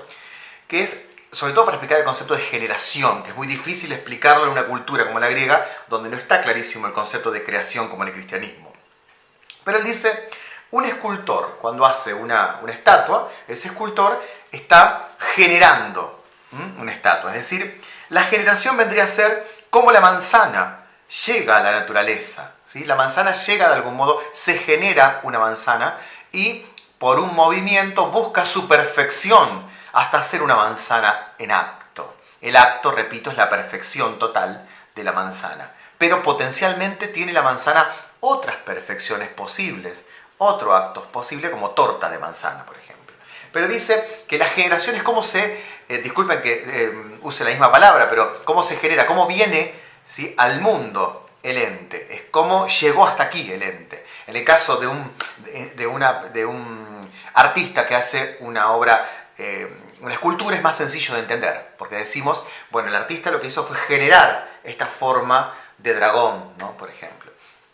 [0.69, 4.45] que es sobre todo para explicar el concepto de generación, que es muy difícil explicarlo
[4.45, 8.05] en una cultura como la griega, donde no está clarísimo el concepto de creación como
[8.05, 8.64] en el cristianismo.
[9.65, 10.31] Pero él dice,
[10.71, 16.25] un escultor, cuando hace una, estatua, ese escultor está generando
[16.79, 17.31] una estatua.
[17.31, 20.87] Es decir, la generación vendría a ser como la manzana
[21.27, 22.55] llega a la naturaleza.
[22.65, 22.85] ¿sí?
[22.85, 25.99] La manzana llega de algún modo, se genera una manzana
[26.33, 26.67] y
[26.99, 32.17] por un movimiento busca su perfección hasta hacer una manzana en acto.
[32.41, 35.71] El acto, repito, es la perfección total de la manzana.
[35.99, 37.91] Pero potencialmente tiene la manzana
[38.27, 40.07] otras perfecciones posibles,
[40.39, 43.15] otro acto posible como torta de manzana, por ejemplo.
[43.53, 47.71] Pero dice que la generación es como se, eh, disculpen que eh, use la misma
[47.71, 49.75] palabra, pero cómo se genera, cómo viene
[50.09, 50.35] ¿sí?
[50.39, 54.07] al mundo el ente, es cómo llegó hasta aquí el ente.
[54.27, 55.13] En el caso de un,
[55.77, 57.01] de, una, de un
[57.35, 62.43] artista que hace una obra, eh, una escultura, es más sencillo de entender, porque decimos,
[62.71, 66.73] bueno, el artista lo que hizo fue generar esta forma de dragón, ¿no?
[66.79, 67.24] por ejemplo.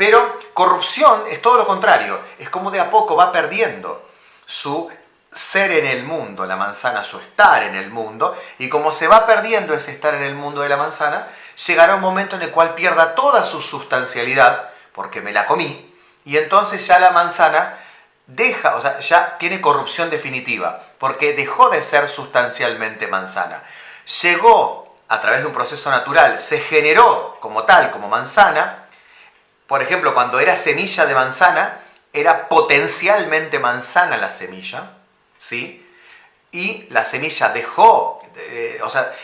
[0.01, 4.09] Pero corrupción es todo lo contrario, es como de a poco va perdiendo
[4.47, 4.91] su
[5.31, 9.27] ser en el mundo, la manzana, su estar en el mundo, y como se va
[9.27, 11.29] perdiendo ese estar en el mundo de la manzana,
[11.67, 16.39] llegará un momento en el cual pierda toda su sustancialidad, porque me la comí, y
[16.39, 17.77] entonces ya la manzana
[18.27, 23.63] deja, o sea, ya tiene corrupción definitiva, porque dejó de ser sustancialmente manzana.
[24.23, 28.80] Llegó a través de un proceso natural, se generó como tal, como manzana,
[29.71, 31.79] por ejemplo, cuando era semilla de manzana,
[32.13, 34.95] era potencialmente manzana la semilla,
[35.39, 35.89] ¿sí?
[36.51, 39.15] Y la semilla dejó, eh, o sea,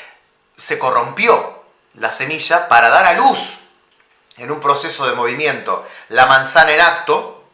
[0.57, 3.59] se corrompió la semilla para dar a luz
[4.37, 5.85] en un proceso de movimiento.
[6.11, 7.49] La manzana en acto,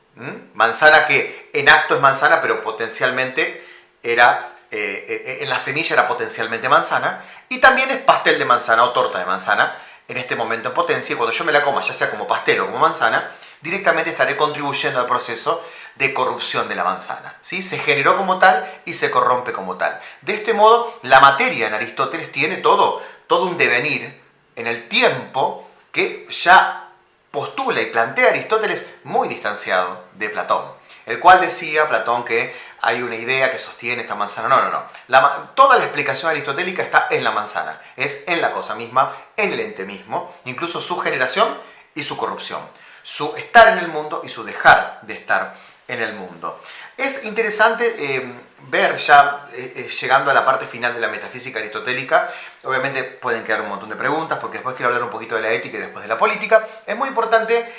[0.53, 3.67] manzana que en acto es manzana, pero potencialmente
[4.03, 8.85] era, eh, eh, en la semilla era potencialmente manzana, y también es pastel de manzana
[8.85, 9.79] o torta de manzana,
[10.13, 12.67] en este momento en potencia cuando yo me la coma, ya sea como pastel o
[12.67, 17.37] como manzana, directamente estaré contribuyendo al proceso de corrupción de la manzana.
[17.41, 17.63] ¿sí?
[17.63, 19.99] Se generó como tal y se corrompe como tal.
[20.21, 24.21] De este modo, la materia en Aristóteles tiene todo, todo un devenir
[24.55, 26.91] en el tiempo que ya
[27.31, 30.73] postula y plantea Aristóteles muy distanciado de Platón,
[31.07, 34.49] el cual decía Platón que hay una idea que sostiene esta manzana.
[34.49, 35.49] No, no, no.
[35.55, 39.61] toda la explicación aristotélica está en la manzana, es en la cosa misma, en el
[39.61, 41.49] ente mismo, incluso su generación
[41.95, 42.61] y su corrupción,
[43.03, 45.55] su estar en el mundo y su dejar de estar
[45.87, 46.61] en el mundo.
[46.97, 48.33] Es interesante eh,
[48.69, 52.33] ver ya, eh, eh, llegando a la parte final de la metafísica aristotélica,
[52.65, 55.53] obviamente pueden quedar un montón de preguntas, porque después quiero hablar un poquito de la
[55.53, 57.73] ética y después de la política, es muy importante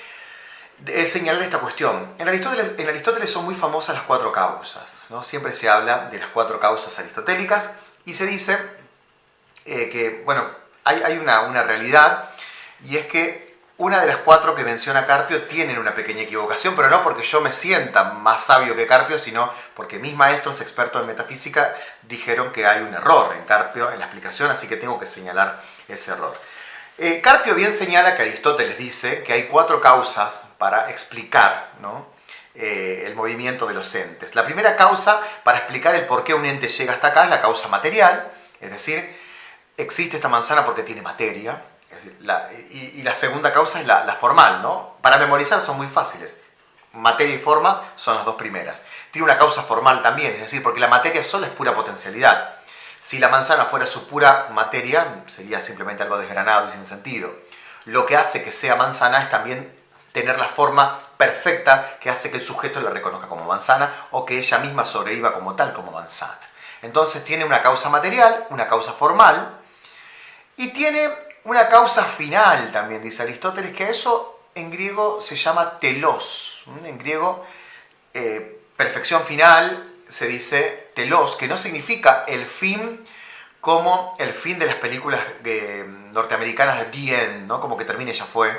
[0.85, 2.13] es señalar esta cuestión.
[2.17, 5.03] En Aristóteles, son muy famosas las cuatro causas.
[5.09, 5.23] ¿no?
[5.23, 7.71] Siempre se habla de las cuatro causas aristotélicas
[8.05, 8.57] y se dice
[9.65, 10.45] eh, que, bueno,
[10.83, 12.29] hay, una, realidad
[12.85, 16.89] y es que una de las cuatro que menciona Carpio tienen una pequeña equivocación, pero
[16.89, 21.07] no porque yo me sienta más sabio que Carpio, sino porque mis maestros expertos en
[21.07, 25.07] metafísica dijeron que hay un error en Carpio en la explicación, así que tengo que
[25.07, 26.37] señalar ese error.
[26.97, 31.71] Eh, Carpio bien señala que Aristóteles dice que hay cuatro causas para explicar
[32.55, 34.33] eh, el movimiento de los entes.
[34.33, 37.41] La primera causa para explicar el por qué un ente llega hasta acá es la
[37.41, 39.19] causa material, es decir,
[39.75, 41.61] existe esta manzana porque tiene materia,
[42.71, 44.95] y, la segunda causa es la, formal, ¿no?
[45.01, 46.39] Para memorizar son muy fáciles.
[46.93, 48.83] Materia y forma son las dos primeras.
[49.11, 52.55] Tiene una causa formal también, es decir, porque la materia solo es pura potencialidad.
[52.99, 57.35] Si la manzana fuera su pura materia, sería simplemente algo desgranado y sin sentido.
[57.83, 59.72] Lo que hace que sea manzana es también
[60.13, 64.37] tener la forma perfecta que hace que el sujeto la reconozca como manzana o que
[64.37, 66.39] ella misma sobreviva como tal, como manzana.
[66.81, 69.59] Entonces tiene una causa material, una causa formal
[70.55, 71.09] y tiene
[71.45, 76.63] una causa final también, dice Aristóteles, que eso en griego se llama telos.
[76.85, 77.45] En griego,
[78.13, 83.05] eh, perfección final se dice telos, que no significa el fin
[83.59, 87.61] como el fin de las películas eh, norteamericanas de The End, ¿no?
[87.61, 88.51] como que termine ya fue,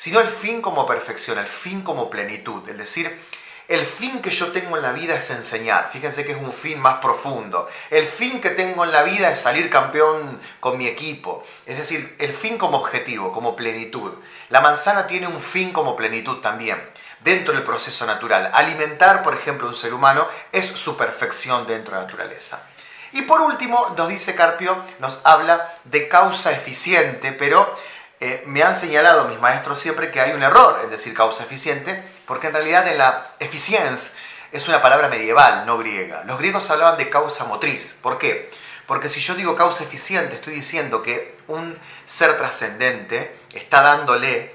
[0.00, 3.20] sino el fin como perfección, el fin como plenitud, es decir,
[3.68, 5.90] el fin que yo tengo en la vida es enseñar.
[5.92, 7.68] Fíjense que es un fin más profundo.
[7.90, 11.44] El fin que tengo en la vida es salir campeón con mi equipo.
[11.66, 14.14] Es decir, el fin como objetivo, como plenitud.
[14.48, 16.80] La manzana tiene un fin como plenitud también,
[17.20, 18.50] dentro del proceso natural.
[18.54, 22.66] Alimentar, por ejemplo, un ser humano es su perfección dentro de la naturaleza.
[23.12, 27.74] Y por último, nos dice Carpio, nos habla de causa eficiente, pero
[28.20, 32.04] eh, me han señalado mis maestros siempre que hay un error en decir causa eficiente,
[32.26, 34.18] porque en realidad en la eficiencia
[34.52, 36.24] es una palabra medieval, no griega.
[36.24, 37.96] Los griegos hablaban de causa motriz.
[38.02, 38.50] ¿Por qué?
[38.86, 44.52] Porque si yo digo causa eficiente, estoy diciendo que un ser trascendente está dándole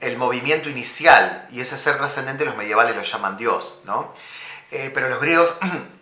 [0.00, 4.14] el movimiento inicial, y ese ser trascendente los medievales lo llaman Dios, ¿no?
[4.70, 5.54] Eh, pero los griegos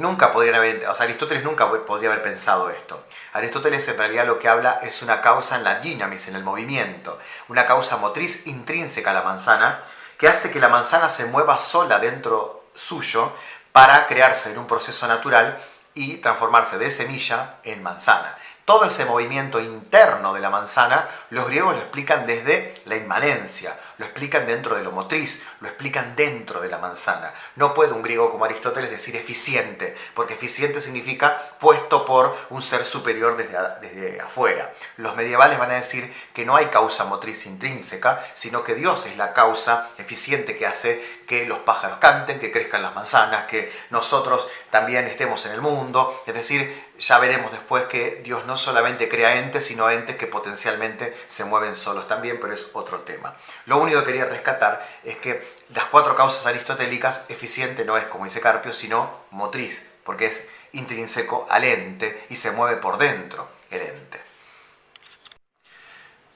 [0.00, 3.04] nunca podrían haber, o sea, Aristóteles nunca podría haber pensado esto.
[3.32, 7.18] Aristóteles en realidad lo que habla es una causa en la dinamis, en el movimiento,
[7.48, 9.84] una causa motriz intrínseca a la manzana,
[10.18, 13.32] que hace que la manzana se mueva sola dentro suyo
[13.72, 15.62] para crearse en un proceso natural
[15.94, 18.36] y transformarse de semilla en manzana.
[18.70, 24.04] Todo ese movimiento interno de la manzana, los griegos lo explican desde la inmanencia, lo
[24.04, 27.34] explican dentro de lo motriz, lo explican dentro de la manzana.
[27.56, 32.84] No puede un griego como Aristóteles decir eficiente, porque eficiente significa puesto por un ser
[32.84, 34.72] superior desde, desde afuera.
[34.98, 39.16] Los medievales van a decir que no hay causa motriz intrínseca, sino que Dios es
[39.16, 44.48] la causa eficiente que hace que los pájaros canten, que crezcan las manzanas, que nosotros
[44.70, 46.22] también estemos en el mundo.
[46.26, 51.16] Es decir, ya veremos después que Dios no solamente crea entes, sino entes que potencialmente
[51.26, 53.34] se mueven solos también, pero es otro tema.
[53.66, 58.24] Lo único que quería rescatar es que las cuatro causas aristotélicas, eficiente no es, como
[58.24, 63.80] dice Carpio, sino motriz, porque es intrínseco al ente y se mueve por dentro el
[63.80, 64.20] ente.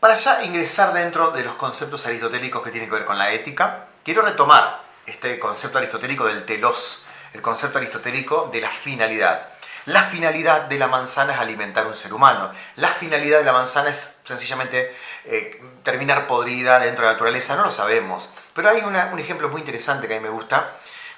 [0.01, 3.87] Para ya ingresar dentro de los conceptos aristotélicos que tienen que ver con la ética,
[4.03, 9.54] quiero retomar este concepto aristotélico del telos, el concepto aristotélico de la finalidad.
[9.87, 12.53] La finalidad de la manzana es alimentar un ser humano.
[12.77, 17.65] La finalidad de la manzana es sencillamente eh, terminar podrida dentro de la naturaleza, no
[17.65, 18.33] lo sabemos.
[18.55, 20.71] Pero hay un ejemplo muy interesante que a mí me gusta,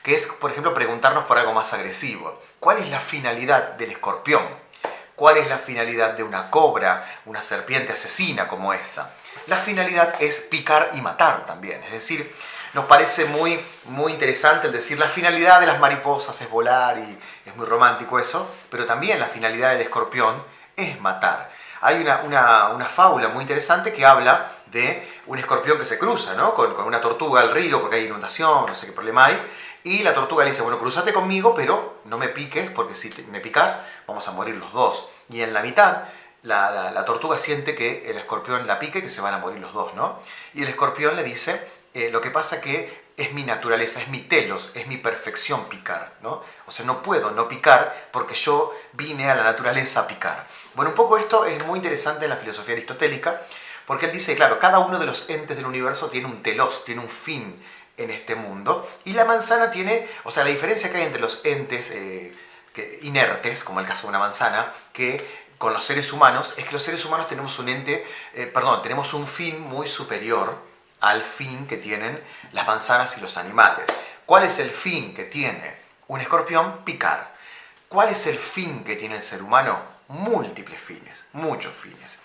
[0.03, 2.43] que es, por ejemplo, preguntarnos por algo más agresivo.
[2.59, 4.43] ¿Cuál es la finalidad del escorpión?
[5.15, 9.15] ¿Cuál es la finalidad de una cobra, una serpiente asesina como esa?
[9.47, 11.83] La finalidad es picar y matar también.
[11.85, 12.35] Es decir,
[12.75, 17.19] nos parece muy, muy interesante el decir la finalidad de las mariposas es volar y
[17.57, 20.42] muy romántico eso, pero también la finalidad del escorpión
[20.77, 21.51] es matar.
[21.81, 22.23] Hay una,
[22.75, 26.55] una, fábula muy interesante que habla de un escorpión que se cruza ¿no?
[26.55, 29.40] con, con una tortuga al río porque hay inundación, no sé qué problema hay,
[29.87, 33.38] y la tortuga le dice, bueno, cruzate conmigo, pero no me piques, porque si me
[33.38, 35.11] picas vamos a morir los dos.
[35.31, 36.03] Y en la mitad,
[36.42, 39.73] la, la, tortuga siente que el escorpión la pique que se van a morir los
[39.73, 40.19] dos, ¿no?
[40.55, 41.64] Y el escorpión le dice,
[41.95, 46.15] eh, lo que pasa que es mi naturaleza, es mi telos, es mi perfección picar,
[46.23, 46.43] ¿no?
[46.67, 50.47] O sea, no puedo no picar porque yo vine a la naturaleza a picar.
[50.75, 53.43] Bueno, un poco esto es muy interesante en la filosofía aristotélica,
[53.87, 57.01] porque él dice, claro, cada uno de los entes del universo tiene un telos, tiene
[57.01, 57.63] un fin
[57.97, 61.45] en este mundo, y la manzana tiene, o sea, la diferencia que hay entre los
[61.47, 62.35] entes eh,
[63.03, 66.83] inertes, como el caso de una manzana, que con los seres humanos, es que los
[66.83, 70.59] seres humanos tenemos un ente, eh, perdón, tenemos un fin muy superior,
[71.01, 73.87] al fin que tienen las manzanas y los animales.
[74.25, 75.75] ¿Cuál es el fin que tiene
[76.09, 76.85] un escorpión?
[76.85, 77.35] Picar.
[77.89, 79.81] ¿Cuál es el fin que tiene el ser humano?
[80.09, 82.23] Múltiples fines, muchos fines.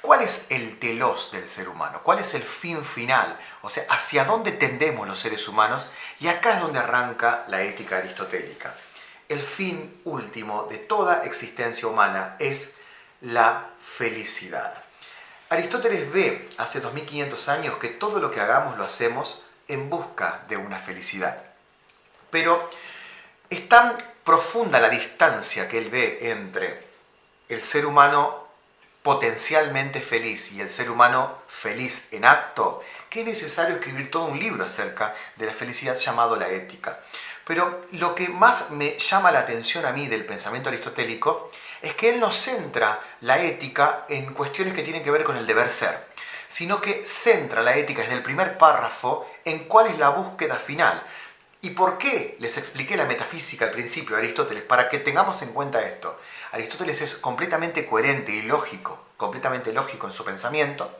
[0.00, 2.00] ¿Cuál es el telos del ser humano?
[2.02, 3.38] ¿Cuál es el fin final?
[3.62, 5.92] O sea, ¿hacia dónde tendemos los seres humanos?
[6.18, 8.74] Y acá es donde arranca la ética aristotélica.
[9.28, 12.78] El fin último de toda existencia humana es
[13.20, 14.74] la felicidad.
[15.52, 20.56] Aristóteles ve hace 2500 años que todo lo que hagamos lo hacemos en busca de
[20.56, 21.42] una felicidad.
[22.30, 22.70] Pero
[23.50, 26.82] es tan profunda la distancia que él ve entre
[27.50, 28.48] el ser humano
[29.02, 34.38] potencialmente feliz y el ser humano feliz en acto, que es necesario escribir todo un
[34.38, 37.00] libro acerca de la felicidad llamado la ética.
[37.44, 41.52] Pero lo que más me llama la atención a mí del pensamiento aristotélico
[41.82, 45.46] es que él no centra la ética en cuestiones que tienen que ver con el
[45.46, 46.06] deber ser,
[46.48, 51.02] sino que centra la ética desde el primer párrafo en cuál es la búsqueda final.
[51.60, 54.62] ¿Y por qué les expliqué la metafísica al principio de Aristóteles?
[54.62, 56.18] Para que tengamos en cuenta esto.
[56.52, 60.98] Aristóteles es completamente coherente y lógico, completamente lógico en su pensamiento,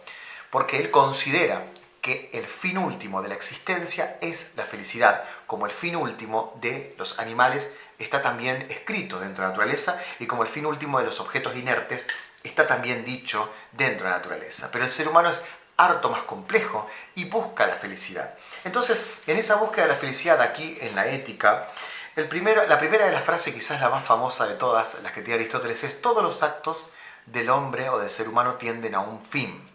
[0.50, 1.64] porque él considera
[2.00, 6.94] que el fin último de la existencia es la felicidad, como el fin último de
[6.98, 11.04] los animales está también escrito dentro de la naturaleza y como el fin último de
[11.04, 12.06] los objetos inertes
[12.42, 14.70] está también dicho dentro de la naturaleza.
[14.72, 15.44] Pero el ser humano es
[15.76, 18.34] harto más complejo y busca la felicidad.
[18.64, 21.68] Entonces, en esa búsqueda de la felicidad aquí en la ética,
[22.14, 25.22] el primero, la primera de las frases, quizás la más famosa de todas las que
[25.22, 26.90] tiene Aristóteles, es todos los actos
[27.26, 29.68] del hombre o del ser humano tienden a un fin,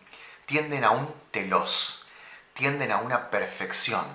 [0.45, 2.05] tienden a un telos,
[2.53, 4.05] tienden a una perfección,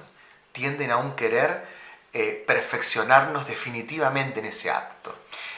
[0.52, 1.66] tienden a un querer
[2.12, 5.14] eh, perfeccionarnos definitivamente en ese acto.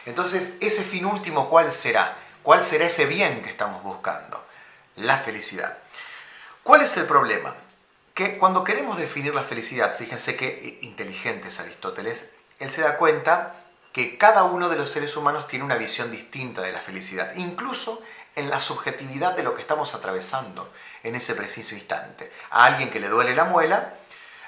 [0.06, 2.16] Entonces, ese fin último, ¿cuál será?
[2.42, 4.44] ¿Cuál será ese bien que estamos buscando?
[4.96, 5.78] La felicidad.
[6.62, 7.54] ¿Cuál es el problema?
[8.14, 13.56] que cuando queremos definir la felicidad, fíjense qué inteligente es Aristóteles, él se da cuenta
[13.92, 18.02] que cada uno de los seres humanos tiene una visión distinta de la felicidad, incluso
[18.36, 22.32] en la subjetividad de lo que estamos atravesando en ese preciso instante.
[22.50, 23.94] A alguien que le duele la muela,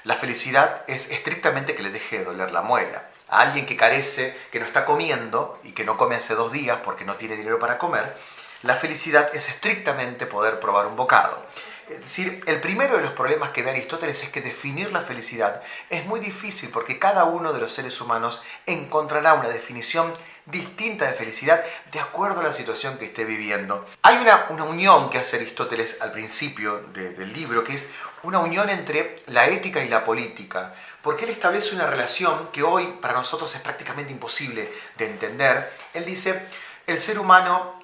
[0.07, 3.09] la felicidad es estrictamente que le deje de doler la muela.
[3.27, 6.79] A alguien que carece, que no está comiendo y que no come hace dos días
[6.81, 8.15] porque no tiene dinero para comer,
[8.63, 11.45] la felicidad es estrictamente poder probar un bocado.
[11.89, 15.61] Es decir, el primero de los problemas que ve Aristóteles es que definir la felicidad
[15.89, 20.13] es muy difícil porque cada uno de los seres humanos encontrará una definición
[20.45, 23.85] distinta de felicidad de acuerdo a la situación que esté viviendo.
[24.01, 27.89] Hay una, una unión que hace Aristóteles al principio del libro, que es
[28.23, 32.97] una unión entre la ética y la política, porque él establece una relación que hoy
[33.01, 35.71] para nosotros es prácticamente imposible de entender.
[35.93, 36.47] Él dice,
[36.85, 37.81] el ser humano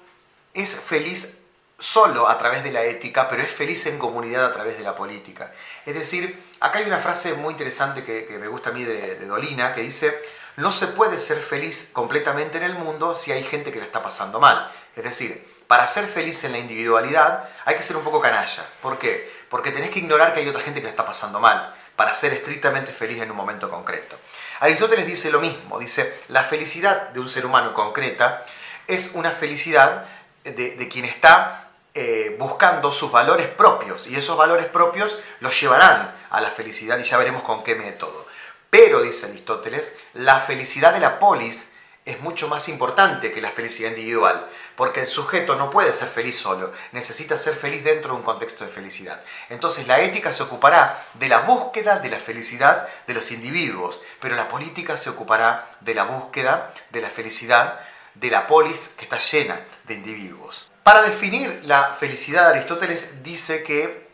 [0.52, 1.38] es feliz
[1.78, 4.94] solo a través de la ética, pero es feliz en comunidad a través de la
[4.94, 5.52] política.
[5.84, 9.74] Es decir, acá hay una frase muy interesante que, me gusta a mí de, Dolina,
[9.74, 10.22] que dice,
[10.56, 14.02] no se puede ser feliz completamente en el mundo si hay gente que lo está
[14.02, 14.70] pasando mal.
[14.96, 18.64] Es decir, para ser feliz en la individualidad hay que ser un poco canalla.
[18.80, 19.43] ¿Por qué?
[19.54, 22.32] Porque tenés que ignorar que hay otra gente que lo está pasando mal, para ser
[22.32, 24.16] estrictamente feliz en un momento concreto.
[24.58, 28.44] Aristóteles dice lo mismo, dice, la felicidad de un ser humano concreta
[28.88, 30.06] es una felicidad
[30.42, 36.12] de, de quien está eh, buscando sus valores propios y esos valores propios los llevarán
[36.30, 38.26] a la felicidad y ya veremos con qué método.
[38.70, 41.70] Pero, dice Aristóteles, la felicidad de la polis
[42.04, 44.46] es mucho más importante que la felicidad individual,
[44.76, 48.64] porque el sujeto no puede ser feliz solo, necesita ser feliz dentro de un contexto
[48.64, 49.22] de felicidad.
[49.48, 54.36] Entonces la ética se ocupará de la búsqueda de la felicidad de los individuos, pero
[54.36, 57.80] la política se ocupará de la búsqueda de la felicidad
[58.14, 60.70] de la polis que está llena de individuos.
[60.82, 64.08] Para definir la felicidad, Aristóteles dice que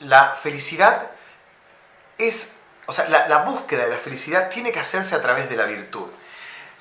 [0.00, 1.10] la felicidad
[2.18, 5.64] es, o sea, la, búsqueda de la felicidad tiene que hacerse a través de la
[5.64, 6.06] virtud.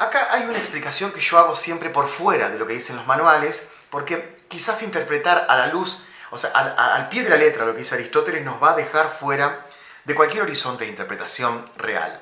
[0.01, 3.05] Acá hay una explicación que yo hago siempre por fuera de lo que dicen los
[3.05, 7.73] manuales, porque quizás interpretar a la luz, o sea, al, pie de la letra lo
[7.73, 9.63] que dice Aristóteles nos va a dejar fuera
[10.03, 12.19] de cualquier horizonte de interpretación real.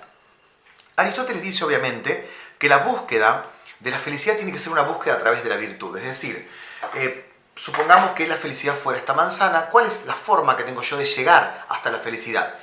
[0.97, 3.45] Aristóteles dice obviamente que la búsqueda
[3.79, 6.51] de la felicidad tiene que ser una búsqueda a través de la virtud, es decir,
[6.95, 10.97] eh, supongamos que la felicidad fuera esta manzana, ¿cuál es la forma que tengo yo
[10.97, 12.55] de llegar hasta la felicidad?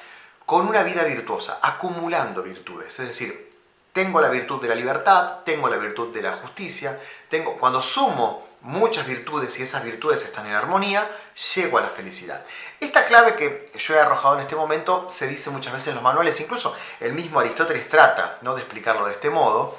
[0.44, 3.00] Con una vida virtuosa, acumulando virtudes.
[3.00, 3.55] Es decir,
[3.96, 8.46] tengo la virtud de la libertad, tengo la virtud de la justicia, tengo, cuando sumo
[8.60, 11.10] muchas virtudes y esas virtudes están en armonía,
[11.54, 12.44] llego a la felicidad.
[12.78, 16.02] Esta clave que yo he arrojado en este momento se dice muchas veces en los
[16.02, 18.54] manuales, incluso el mismo Aristóteles trata ¿no?
[18.54, 19.78] de explicarlo de este modo,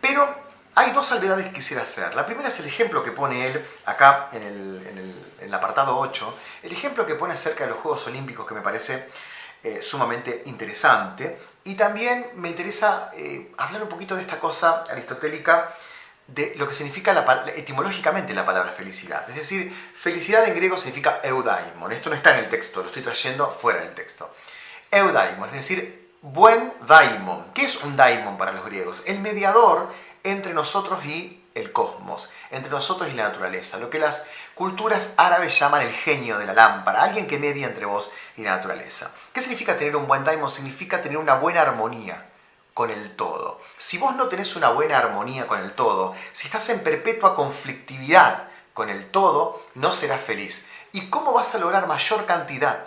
[0.00, 0.26] pero
[0.74, 2.14] hay dos salvedades que quisiera hacer.
[2.14, 4.44] La primera es el ejemplo que pone él acá en
[5.42, 9.10] el, apartado 8, el ejemplo que pone acerca de los Juegos Olímpicos que me parece
[9.62, 11.38] eh, sumamente interesante.
[11.68, 15.74] Y también me interesa eh, hablar un poquito de esta cosa aristotélica
[16.26, 17.12] de lo que significa
[17.54, 19.28] etimológicamente la palabra felicidad.
[19.28, 21.92] Es decir, felicidad en griego significa eudaimon.
[21.92, 24.34] Esto no está en el texto, lo estoy trayendo fuera del texto.
[24.90, 27.52] Eudaimon, es decir, buen daimon.
[27.52, 29.02] ¿Qué es un daimon para los griegos?
[29.06, 29.92] El mediador
[30.24, 34.26] entre nosotros y el cosmos, entre nosotros y la naturaleza, lo que las
[34.58, 38.56] culturas árabes llaman el genio de la lámpara, alguien que media entre vos y la
[38.56, 39.14] naturaleza.
[39.32, 40.50] ¿Qué significa tener un buen daimon?
[40.50, 42.26] Significa tener una buena armonía
[42.74, 43.60] con el todo.
[43.76, 48.48] Si vos no tenés una buena armonía con el todo, si estás en perpetua conflictividad
[48.74, 50.66] con el todo, no serás feliz.
[50.90, 52.84] ¿Y cómo vas a lograr mayor cantidad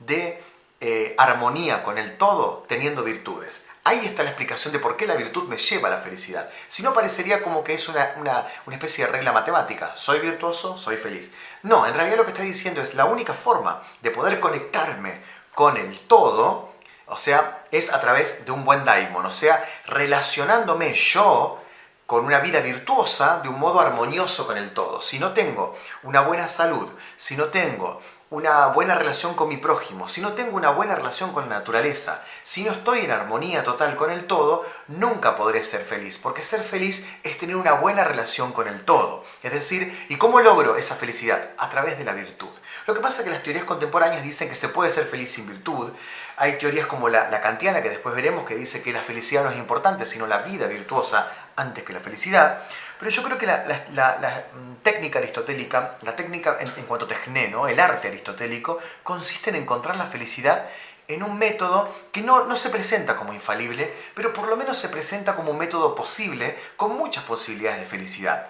[0.00, 0.42] de
[0.80, 3.68] eh, armonía con el todo teniendo virtudes?
[3.84, 6.48] Ahí está la explicación de por qué la virtud me lleva a la felicidad.
[6.68, 9.92] Si no, parecería como que es una, especie de regla matemática.
[9.96, 11.34] Soy virtuoso, soy feliz.
[11.64, 15.20] No, en realidad lo que está diciendo es la única forma de poder conectarme
[15.54, 16.70] con el todo,
[17.06, 21.60] O sea, es a través de un buen daimon, o sea, relacionándome yo
[22.06, 25.02] con una vida virtuosa de un modo armonioso con el todo.
[25.02, 28.00] Si no tengo una buena salud, si no tengo
[28.32, 32.24] una buena relación con mi prójimo, si no tengo una buena relación con la naturaleza,
[32.42, 36.62] si no estoy en armonía total con el todo, nunca podré ser feliz, porque ser
[36.62, 39.26] feliz es tener una buena relación con el todo.
[39.42, 41.50] Es decir, ¿y cómo logro esa felicidad?
[41.58, 42.48] A través de la virtud.
[42.86, 45.46] Lo que pasa es que las teorías contemporáneas dicen que se puede ser feliz sin
[45.46, 45.90] virtud.
[46.38, 49.50] Hay teorías como la, la kantiana, que después veremos, que dice que la felicidad no
[49.50, 52.62] es importante, sino la vida virtuosa antes que la felicidad.
[53.02, 57.80] Pero yo creo que la, mm, técnica aristotélica, la técnica en, cuanto a tecné, el
[57.80, 60.68] arte aristotélico, consiste en encontrar la felicidad
[61.08, 64.88] en un método que no, no, se presenta como infalible, pero por lo menos se
[64.88, 68.46] presenta como un método posible con muchas posibilidades de felicidad.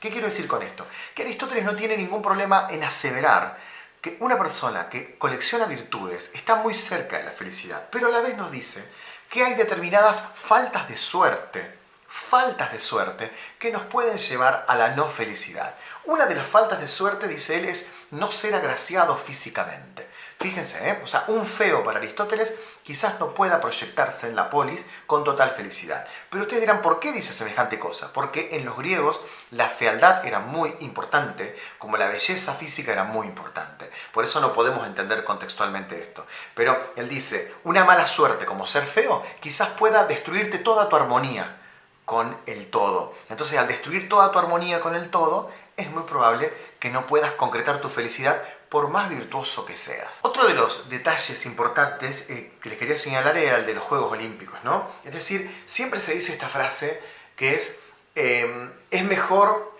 [0.00, 0.86] ¿Qué quiero decir con esto?
[1.14, 3.58] Que Aristóteles no tiene ningún problema en aseverar
[4.00, 8.22] que una persona que colecciona virtudes está muy cerca de la felicidad, pero a la
[8.22, 8.82] vez nos dice
[9.28, 11.81] que hay determinadas faltas de suerte
[12.12, 15.74] faltas de suerte que nos pueden llevar a la no felicidad.
[16.04, 20.06] Una de las faltas de suerte, dice él, es no ser agraciado físicamente.
[20.38, 21.00] Fíjense, ¿eh?
[21.02, 25.52] o sea, un feo para Aristóteles quizás no pueda proyectarse en la polis con total
[25.52, 26.06] felicidad.
[26.28, 28.12] Pero ustedes dirán, ¿por qué dice semejante cosa?
[28.12, 33.26] Porque en los griegos la fealdad era muy importante, como la belleza física era muy
[33.26, 33.90] importante.
[34.12, 36.26] Por eso no podemos entender contextualmente esto.
[36.54, 41.58] Pero él dice, una mala suerte como ser feo quizás pueda destruirte toda tu armonía
[42.12, 43.14] con el todo.
[43.30, 47.32] Entonces, al destruir toda tu armonía con el todo, es muy probable que no puedas
[47.32, 50.18] concretar tu felicidad por más virtuoso que seas.
[50.20, 54.12] Otro de los detalles importantes eh, que les quería señalar era el de los Juegos
[54.12, 54.90] Olímpicos, ¿no?
[55.04, 57.02] Es decir, siempre se dice esta frase
[57.34, 57.80] que es,
[58.14, 59.74] em, es mejor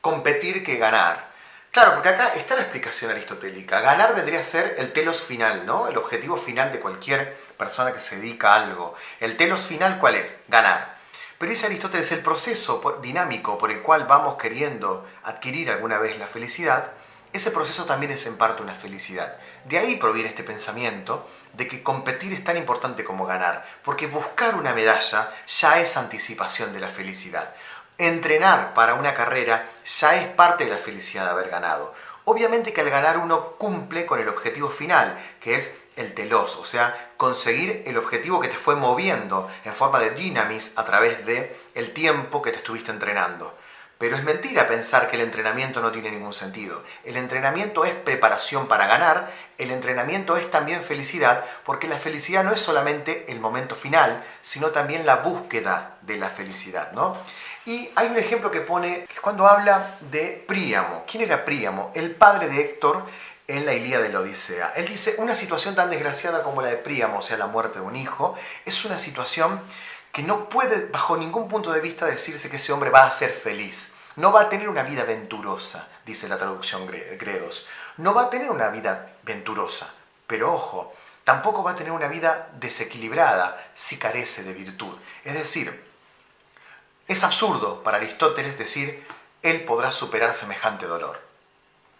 [0.00, 1.28] competir que ganar.
[1.70, 3.80] Claro, porque acá está la explicación aristotélica.
[3.80, 5.86] Ganar vendría a ser el telos final, ¿no?
[5.86, 8.96] El objetivo final de cualquier persona que se dedica a algo.
[9.20, 10.34] El telos final, ¿cuál es?
[10.48, 10.97] Ganar.
[11.38, 16.26] Pero dice Aristóteles, el proceso dinámico por el cual vamos queriendo adquirir alguna vez la
[16.26, 16.90] felicidad,
[17.32, 19.36] ese proceso también es en parte una felicidad.
[19.64, 24.56] De ahí proviene este pensamiento de que competir es tan importante como ganar, porque buscar
[24.56, 27.54] una medalla ya es anticipación de la felicidad.
[27.98, 31.94] Entrenar para una carrera ya es parte de la felicidad de haber ganado.
[32.24, 36.64] Obviamente que al ganar uno cumple con el objetivo final, que es el telos, o
[36.64, 41.54] sea, conseguir el objetivo que te fue moviendo en forma de dinamis a través de
[41.74, 43.54] el tiempo que te estuviste entrenando.
[43.98, 46.84] Pero es mentira pensar que el entrenamiento no tiene ningún sentido.
[47.04, 52.52] El entrenamiento es preparación para ganar, el entrenamiento es también felicidad, porque la felicidad no
[52.52, 57.16] es solamente el momento final, sino también la búsqueda de la felicidad, ¿no?
[57.66, 61.04] Y hay un ejemplo que pone, que cuando habla de Príamo.
[61.06, 61.90] ¿Quién era Príamo?
[61.94, 63.02] El padre de Héctor
[63.48, 64.74] en la Ilíada de la Odisea.
[64.76, 67.86] Él dice, una situación tan desgraciada como la de Príamo, o sea, la muerte de
[67.86, 68.36] un hijo,
[68.66, 69.60] es una situación
[70.12, 73.30] que no puede, bajo ningún punto de vista, decirse que ese hombre va a ser
[73.30, 73.94] feliz.
[74.16, 77.66] No va a tener una vida venturosa, dice la traducción Gredos.
[77.96, 79.94] No va a tener una vida venturosa.
[80.26, 80.92] Pero ojo,
[81.24, 84.94] tampoco va a tener una vida desequilibrada si carece de virtud.
[85.24, 85.84] Es decir,
[87.06, 89.06] es absurdo para Aristóteles decir,
[89.42, 91.20] él podrá superar semejante dolor.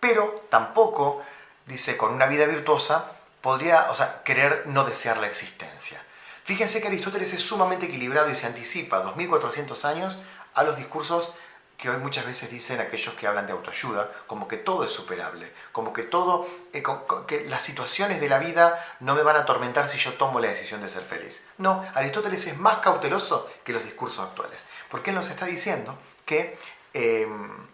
[0.00, 1.22] Pero tampoco
[1.68, 6.02] dice, con una vida virtuosa, podría, o sea, querer no desear la existencia.
[6.44, 10.18] Fíjense que Aristóteles es sumamente equilibrado y se anticipa 2400 años
[10.54, 11.34] a los discursos
[11.78, 15.52] que hoy muchas veces dicen aquellos que hablan de autoayuda, como que todo es superable,
[15.70, 16.82] como que todo, eh,
[17.28, 20.48] que las situaciones de la vida no me van a atormentar si yo tomo la
[20.48, 21.46] decisión de ser feliz.
[21.56, 25.96] No, Aristóteles es más cauteloso que los discursos actuales, porque él nos está diciendo
[26.26, 26.58] que,
[26.94, 27.68] em,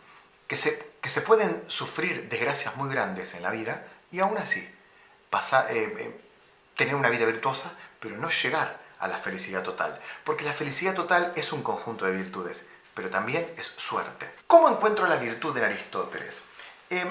[0.46, 4.66] que se que se pueden sufrir desgracias muy grandes en la vida y aún así
[5.28, 6.20] pasar, eh, eh,
[6.76, 10.00] tener una vida virtuosa, pero no llegar a la felicidad total.
[10.24, 14.30] Porque la felicidad total es un conjunto de virtudes, pero también es suerte.
[14.46, 16.44] ¿Cómo encuentro la virtud en Aristóteles?
[16.88, 17.08] Em,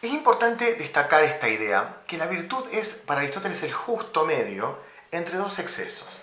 [0.00, 4.78] es importante destacar esta idea, que la virtud es para Aristóteles el justo medio
[5.10, 6.22] entre dos excesos.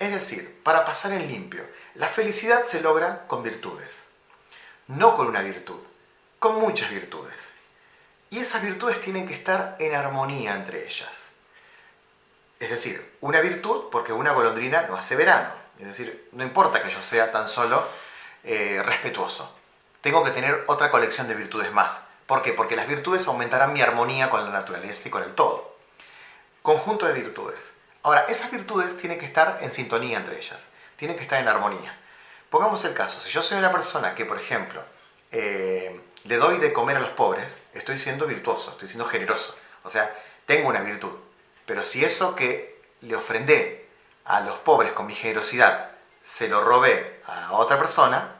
[0.00, 1.64] Es decir, para pasar en limpio,
[1.94, 4.03] la felicidad se logra con virtudes
[4.88, 5.80] no con una virtud,
[6.38, 7.52] con muchas virtudes.
[8.30, 11.32] Y esas virtudes tienen que estar en armonía entre ellas.
[12.58, 15.50] Es decir, una virtud porque una golondrina no hace verano.
[15.78, 17.86] Es decir, no importa que yo sea tan solo
[18.42, 19.56] eh, respetuoso.
[20.00, 22.02] Tengo que tener otra colección de virtudes más.
[22.26, 22.52] ¿Por qué?
[22.52, 25.76] Porque las virtudes aumentarán mi armonía con la naturaleza y con el todo.
[26.62, 27.74] Conjunto de virtudes.
[28.02, 30.70] Ahora, esas virtudes tienen que estar en sintonía entre ellas.
[30.96, 31.98] Tienen que estar en armonía.
[32.54, 34.80] Pongamos el caso, si yo soy una persona que, por ejemplo,
[35.32, 39.58] eh, le doy de comer a los pobres, estoy siendo virtuoso, estoy siendo generoso.
[39.82, 41.10] O sea, tengo una virtud.
[41.66, 43.88] Pero si eso que le ofrendé
[44.24, 45.90] a los pobres con mi generosidad,
[46.22, 48.36] se lo robé a otra persona,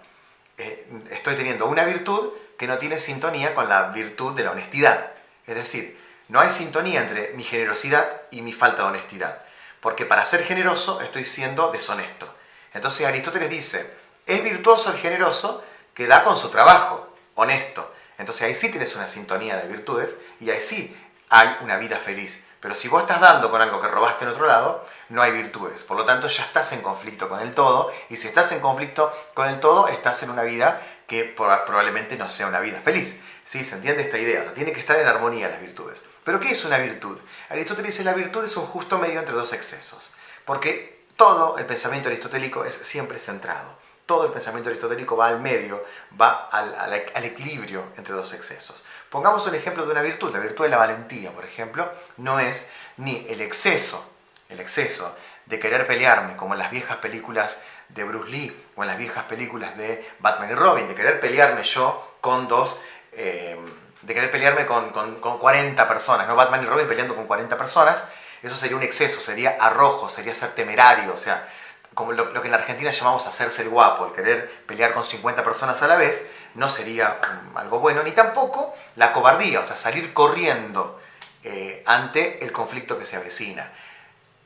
[0.59, 5.11] eh, estoy teniendo una virtud que no tiene sintonía con la virtud de la honestidad.
[5.45, 9.43] Es decir, no hay sintonía entre mi generosidad y mi falta de honestidad.
[9.81, 12.33] Porque para ser generoso estoy siendo deshonesto.
[12.73, 15.65] Entonces Aristóteles dice, es virtuoso el generoso
[15.95, 17.93] que da con su trabajo, honesto.
[18.19, 20.97] Entonces ahí sí tienes una sintonía de virtudes y ahí sí
[21.29, 22.47] hay una vida feliz.
[22.61, 25.83] Pero si vos estás dando con algo que robaste en otro lado, no hay virtudes.
[25.83, 27.93] Por lo tanto, ya estás en conflicto con el todo.
[28.09, 32.31] Y si estás en conflicto con el todo, estás en una vida que probablemente no
[32.31, 33.21] sea una vida feliz.
[33.45, 33.65] ¿Sí?
[33.65, 34.55] ¿Se entiende esta idea?
[34.55, 36.03] Tiene que estar en armonía las virtudes.
[36.25, 37.19] ¿Pero qué es una virtud?
[37.51, 40.15] Aristóteles dice la virtud es un justo medio entre dos excesos.
[40.47, 43.77] Porque todo el pensamiento aristotélico es siempre centrado.
[44.07, 45.85] Todo el pensamiento aristotélico va al medio,
[46.21, 46.93] va al,
[47.25, 48.85] equilibrio entre dos excesos.
[49.09, 50.33] Pongamos un ejemplo de una virtud.
[50.33, 54.13] La virtud de la valentía, por ejemplo, no es ni el exceso,
[54.49, 58.89] el exceso de querer pelearme, como en las viejas películas de Bruce Lee o en
[58.89, 62.81] las viejas películas de Batman y Robin, de querer pelearme yo con dos,
[63.13, 63.57] eh,
[64.03, 64.91] de querer pelearme con,
[65.21, 66.35] 40 personas, ¿no?
[66.35, 68.05] Batman y Robin peleando con 40 personas,
[68.43, 71.49] eso sería un exceso, sería arrojo, sería ser temerario, o sea,
[71.95, 75.83] como lo, que en Argentina llamamos hacerse el guapo, el querer pelear con 50 personas
[75.83, 77.21] a la vez, no sería
[77.55, 81.01] algo bueno, ni tampoco la cobardía, o sea, salir corriendo
[81.43, 83.73] eh, ante el conflicto que se avecina.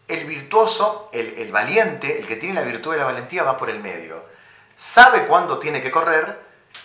[0.07, 3.79] El virtuoso, el, valiente, el que tiene la virtud de la valentía va por el
[3.79, 4.25] medio.
[4.77, 6.41] Sabe cuándo tiene que correr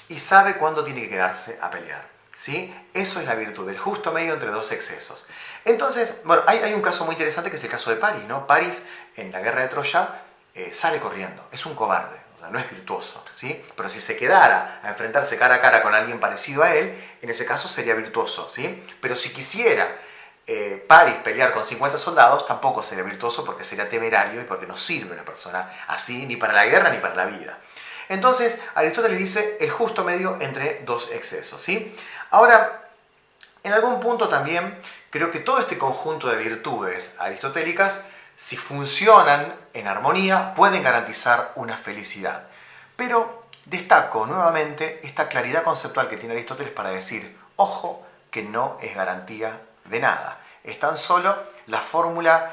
[0.10, 2.06] y sabe cuándo tiene que quedarse a pelear.
[2.36, 2.76] ¿sí?
[2.94, 5.28] Eso es la virtud, el justo medio entre dos excesos.
[5.66, 8.46] Entonces, bueno, hay, un caso muy interesante que es el caso de París, ¿no?
[8.46, 8.86] París,
[9.16, 10.22] en la guerra de Troya,
[10.56, 13.64] eh, sale corriendo, es un cobarde, no es virtuoso, ¿sí?
[13.76, 17.30] Pero si se quedara a enfrentarse cara a cara con alguien parecido a él, en
[17.30, 18.84] ese caso sería virtuoso, ¿sí?
[19.02, 19.98] Pero si quisiera
[20.46, 20.86] eh,
[21.24, 25.24] pelear con 50 soldados tampoco sería virtuoso porque sería temerario y porque no sirve una
[25.24, 27.58] persona así ni para la guerra ni para la vida.
[28.10, 31.62] Entonces, Aristóteles dice el justo medio entre dos excesos.
[31.62, 31.96] ¿sí?
[32.32, 32.90] Ahora,
[33.64, 34.78] en algún punto también
[35.10, 41.78] creo que todo este conjunto de virtudes aristotélicas, si funcionan en armonía, pueden garantizar una
[41.78, 42.48] felicidad.
[42.96, 48.96] Pero destaco nuevamente esta claridad conceptual que tiene Aristóteles para decir, ojo, que no es
[48.96, 50.40] garantía de nada.
[50.64, 52.52] Es tan solo la fórmula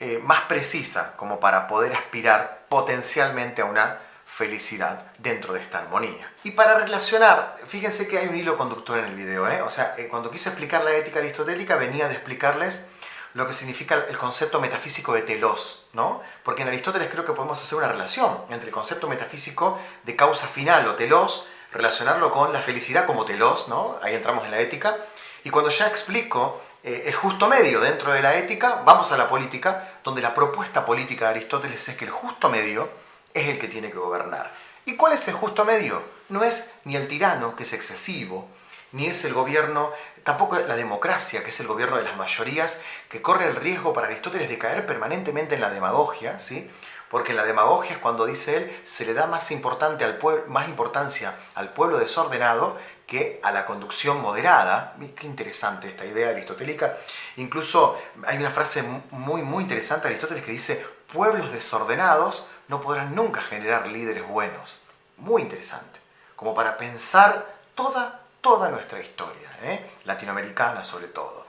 [0.00, 6.30] eh, más precisa como para poder aspirar potencialmente a una felicidad dentro de esta armonía.
[6.42, 9.62] Y para relacionar, fíjense que hay un hilo conductor en el video, ¿eh?
[9.62, 12.86] o sea, eh, cuando quise explicar la ética aristotélica venía de explicarles
[13.34, 16.22] lo que significa el concepto metafísico de telos, ¿no?
[16.42, 20.46] Porque en Aristóteles creo que podemos hacer una relación entre el concepto metafísico de causa
[20.46, 23.98] final o telos, relacionarlo con la felicidad como telos, ¿no?
[24.02, 24.96] Ahí entramos en la ética,
[25.42, 29.28] y cuando ya explico eh, el justo medio dentro de la ética, vamos a la
[29.28, 32.88] política, donde la propuesta política de Aristóteles es que el justo medio
[33.34, 34.52] es el que tiene que gobernar.
[34.86, 36.02] ¿Y cuál es el justo medio?
[36.28, 38.48] No es ni el tirano, que es excesivo,
[38.94, 39.92] ni es el gobierno,
[40.22, 44.06] tampoco la democracia, que es el gobierno de las mayorías, que corre el riesgo para
[44.06, 46.70] Aristóteles de caer permanentemente en la demagogia, ¿sí?
[47.10, 50.18] porque en la demagogia es cuando dice él, se le da más, importante al
[50.48, 52.76] más importancia al pueblo desordenado
[53.06, 54.96] que a la conducción moderada.
[55.16, 56.96] Qué interesante esta idea aristotélica.
[57.36, 63.14] Incluso hay una frase muy, muy interesante de Aristóteles que dice, pueblos desordenados no podrán
[63.14, 64.82] nunca generar líderes buenos.
[65.16, 66.00] Muy interesante.
[66.34, 69.90] Como para pensar toda, toda nuestra historia, ¿eh?
[70.04, 71.46] latinoamericana sobre todo.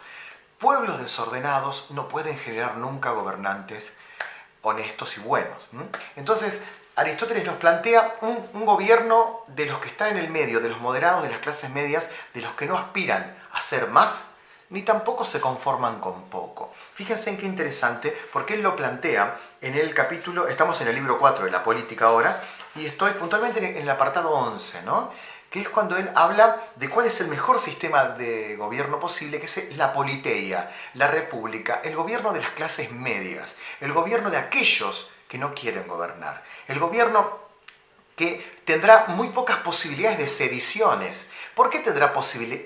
[0.58, 3.98] Pueblos desordenados no pueden generar nunca gobernantes
[4.62, 5.68] honestos y buenos.
[6.16, 6.64] Entonces,
[6.96, 11.24] Aristóteles nos plantea un, gobierno de los que están en el medio, de los moderados,
[11.24, 14.30] de las clases medias, de los que no aspiran a ser más,
[14.70, 16.72] ni tampoco se conforman con poco.
[16.93, 21.20] Fíjense en qué interesante, porque él lo plantea en el capítulo, estamos en el libro
[21.20, 22.41] 4 de la política ahora,
[22.74, 25.12] y estoy puntualmente en el apartado 11, ¿no?
[25.56, 29.45] Que es cuando él habla de cuál es el mejor sistema de gobierno posible, que
[29.45, 35.12] es la politeia, la república, el gobierno de las clases medias, el gobierno de aquellos
[35.30, 36.43] que no quieren gobernar.
[36.68, 37.39] El gobierno
[38.18, 41.30] que tendrá muy pocas posibilidades de sediciones.
[41.56, 42.14] ¿Por qué tendrá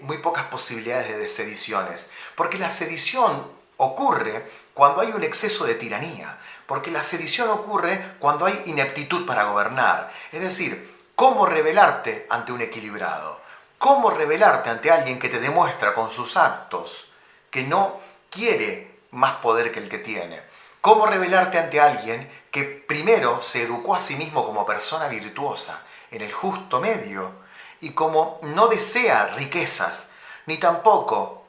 [0.02, 2.10] muy pocas posibilidades de sediciones?
[2.34, 8.48] Porque la sedición ocurre cuando hay un exceso de tiranía, porque la sedición ocurre cuando
[8.48, 10.12] hay ineptitud para gobernar.
[10.32, 10.89] Es decir,
[11.20, 13.42] ¿cómo rebelarte ante un equilibrado?
[13.78, 17.12] ¿Cómo rebelarte ante alguien que te demuestra con sus actos
[17.52, 18.00] que no
[18.30, 20.42] quiere más poder que el que tiene?
[20.80, 26.22] ¿Cómo rebelarte ante alguien que primero se educó a sí mismo como persona virtuosa, en
[26.22, 27.34] el justo medio,
[27.82, 30.12] y como no desea riquezas,
[30.46, 31.44] ni tampoco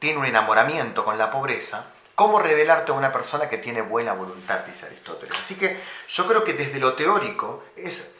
[0.00, 4.60] tiene un enamoramiento con la pobreza, ¿Cómo revelarte a una persona que tiene buena voluntad?
[4.60, 5.36] Dice Aristóteles.
[5.36, 8.14] Así que yo creo que desde lo teórico es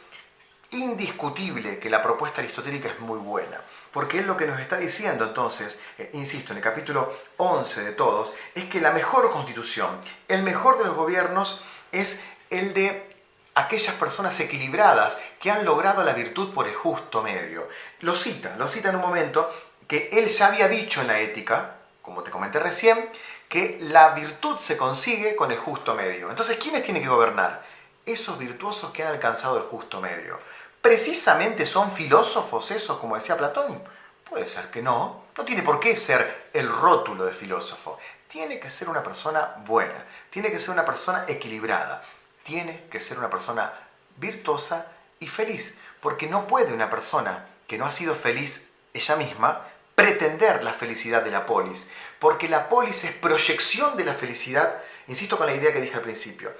[0.75, 3.59] indiscutible que la propuesta aristotélica es muy buena.
[3.91, 7.91] Porque es lo que nos está diciendo entonces, eh, insisto, en el capítulo 11 de
[7.93, 13.15] todos, es que la mejor constitución, el mejor de los gobiernos es el de
[13.55, 17.69] aquellas personas equilibradas que han logrado la virtud por el justo medio.
[18.01, 19.49] Lo cita, lo cita en un momento
[19.87, 23.09] que él ya había dicho en la ética, como te comenté recién,
[23.47, 26.29] que la virtud se consigue con el justo medio.
[26.29, 27.65] Entonces, ¿quiénes tienen que gobernar?
[28.05, 30.39] Esos virtuosos que han alcanzado el justo medio.
[30.85, 33.81] ¿Precisamente son filósofos esos, como decía Platón?
[34.29, 35.23] Puede ser que no.
[35.35, 37.97] No tiene por qué ser el rótulo de filósofo.
[38.27, 42.03] Tiene que ser una persona buena, tiene que ser una persona equilibrada,
[42.43, 43.73] tiene que ser una persona
[44.17, 44.85] virtuosa
[45.19, 45.79] y feliz.
[46.01, 49.65] Porque no puede una persona que no ha sido feliz ella misma
[49.95, 51.89] pretender la felicidad de la polis.
[52.19, 56.03] Porque la polis es proyección de la felicidad, insisto con la idea que dije al
[56.03, 56.53] principio.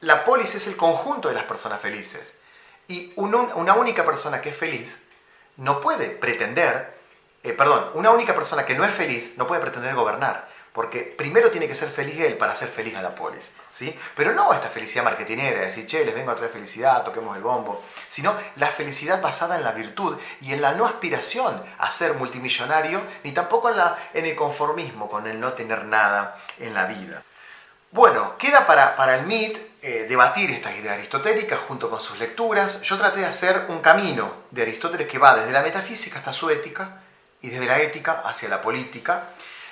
[0.00, 2.35] La polis es el conjunto de las personas felices.
[2.88, 5.06] Y una única persona que es feliz
[5.56, 6.94] no puede pretender,
[7.42, 10.56] eh, perdón, una única persona que no es feliz no puede pretender gobernar.
[10.72, 13.98] Porque primero tiene que ser feliz él para ser feliz a la polis, ¿sí?
[14.14, 17.42] Pero no esta felicidad marketinera, de decir, che, les vengo a traer felicidad, toquemos el
[17.42, 22.12] bombo, sino la felicidad basada en la virtud y en la no aspiración a ser
[22.12, 23.80] multimillonario, ni tampoco en,
[24.12, 27.22] en el conformismo con el no tener nada en la vida.
[27.90, 29.56] Bueno, queda para, para el MIT
[29.88, 32.82] eh, debatir estas ideas aristotélicas junto con sus lecturas.
[32.82, 36.50] Yo traté de hacer un camino de Aristóteles que va desde la metafísica hasta su
[36.50, 37.02] ética
[37.40, 39.28] y desde la ética hacia la política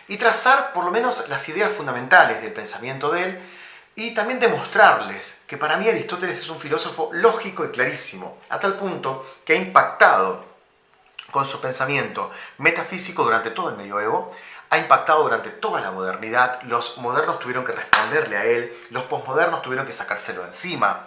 [0.07, 3.39] y trazar por lo menos las ideas fundamentales del pensamiento de él
[3.97, 8.75] y también demostrarles que para mí Aristóteles es un filósofo lógico y clarísimo, a tal
[8.75, 10.45] punto que ha impactado
[11.33, 14.33] con su pensamiento metafísico durante todo el medioevo,
[14.75, 19.63] ha impactado durante toda la modernidad, los modernos tuvieron que responderle a él, los posmodernos
[19.63, 21.07] tuvieron que sacárselo encima.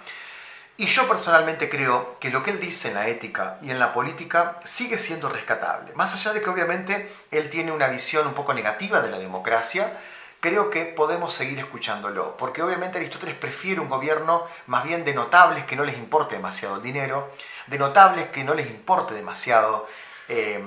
[0.78, 3.94] Y yo personalmente creo que lo que él dice en la ética y en la
[3.94, 5.92] política sigue siendo rescatable.
[5.96, 9.92] Más allá de que obviamente él tiene una visión un poco negativa de la democracia,
[10.40, 15.66] creo que podemos seguir escuchándolo, porque obviamente Aristóteles prefiere un gobierno más bien de notables
[15.66, 17.34] que no les importe demasiado el dinero,
[17.66, 19.88] de notables que no les importe demasiado
[20.30, 20.64] eh,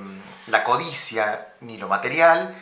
[0.48, 2.56] la codicia ni lo material,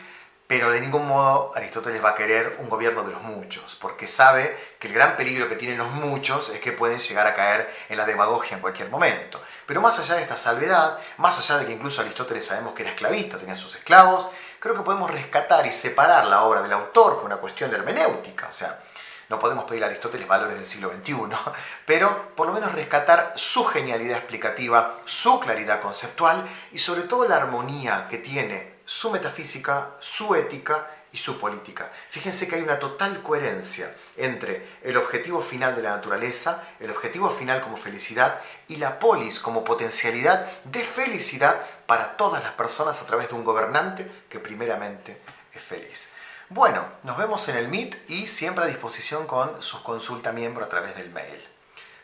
[0.49, 4.57] pero de ningún modo Aristóteles va a querer un gobierno de los muchos, porque sabe
[4.79, 7.97] que el gran peligro que tienen los muchos es que pueden llegar a caer en
[7.97, 9.39] la demagogia en cualquier momento.
[9.67, 12.93] Pero más allá de esta salvedad, más allá de que incluso Aristóteles sabemos que era
[12.93, 14.27] esclavista, tenía sus esclavos,
[14.59, 18.53] creo que podemos rescatar y separar la obra del autor por una cuestión hermenéutica, o
[18.53, 18.81] sea,
[19.29, 21.13] no podemos pedir a Aristóteles valores del siglo XXI,
[21.85, 27.37] pero por lo menos rescatar su genialidad explicativa, su claridad conceptual y sobre todo la
[27.37, 31.91] armonía que tiene su metafísica, su ética y su política.
[32.09, 37.29] Fíjense que hay una total coherencia entre el objetivo final de la naturaleza, el objetivo
[37.29, 43.05] final como felicidad y la polis como potencialidad de felicidad para todas las personas a
[43.05, 45.21] través de un gobernante que primeramente
[45.53, 46.13] es feliz.
[46.49, 50.69] Bueno, nos vemos en el Meet y siempre a disposición con sus consulta miembro a
[50.69, 51.47] través del mail.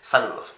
[0.01, 0.53] Saludos.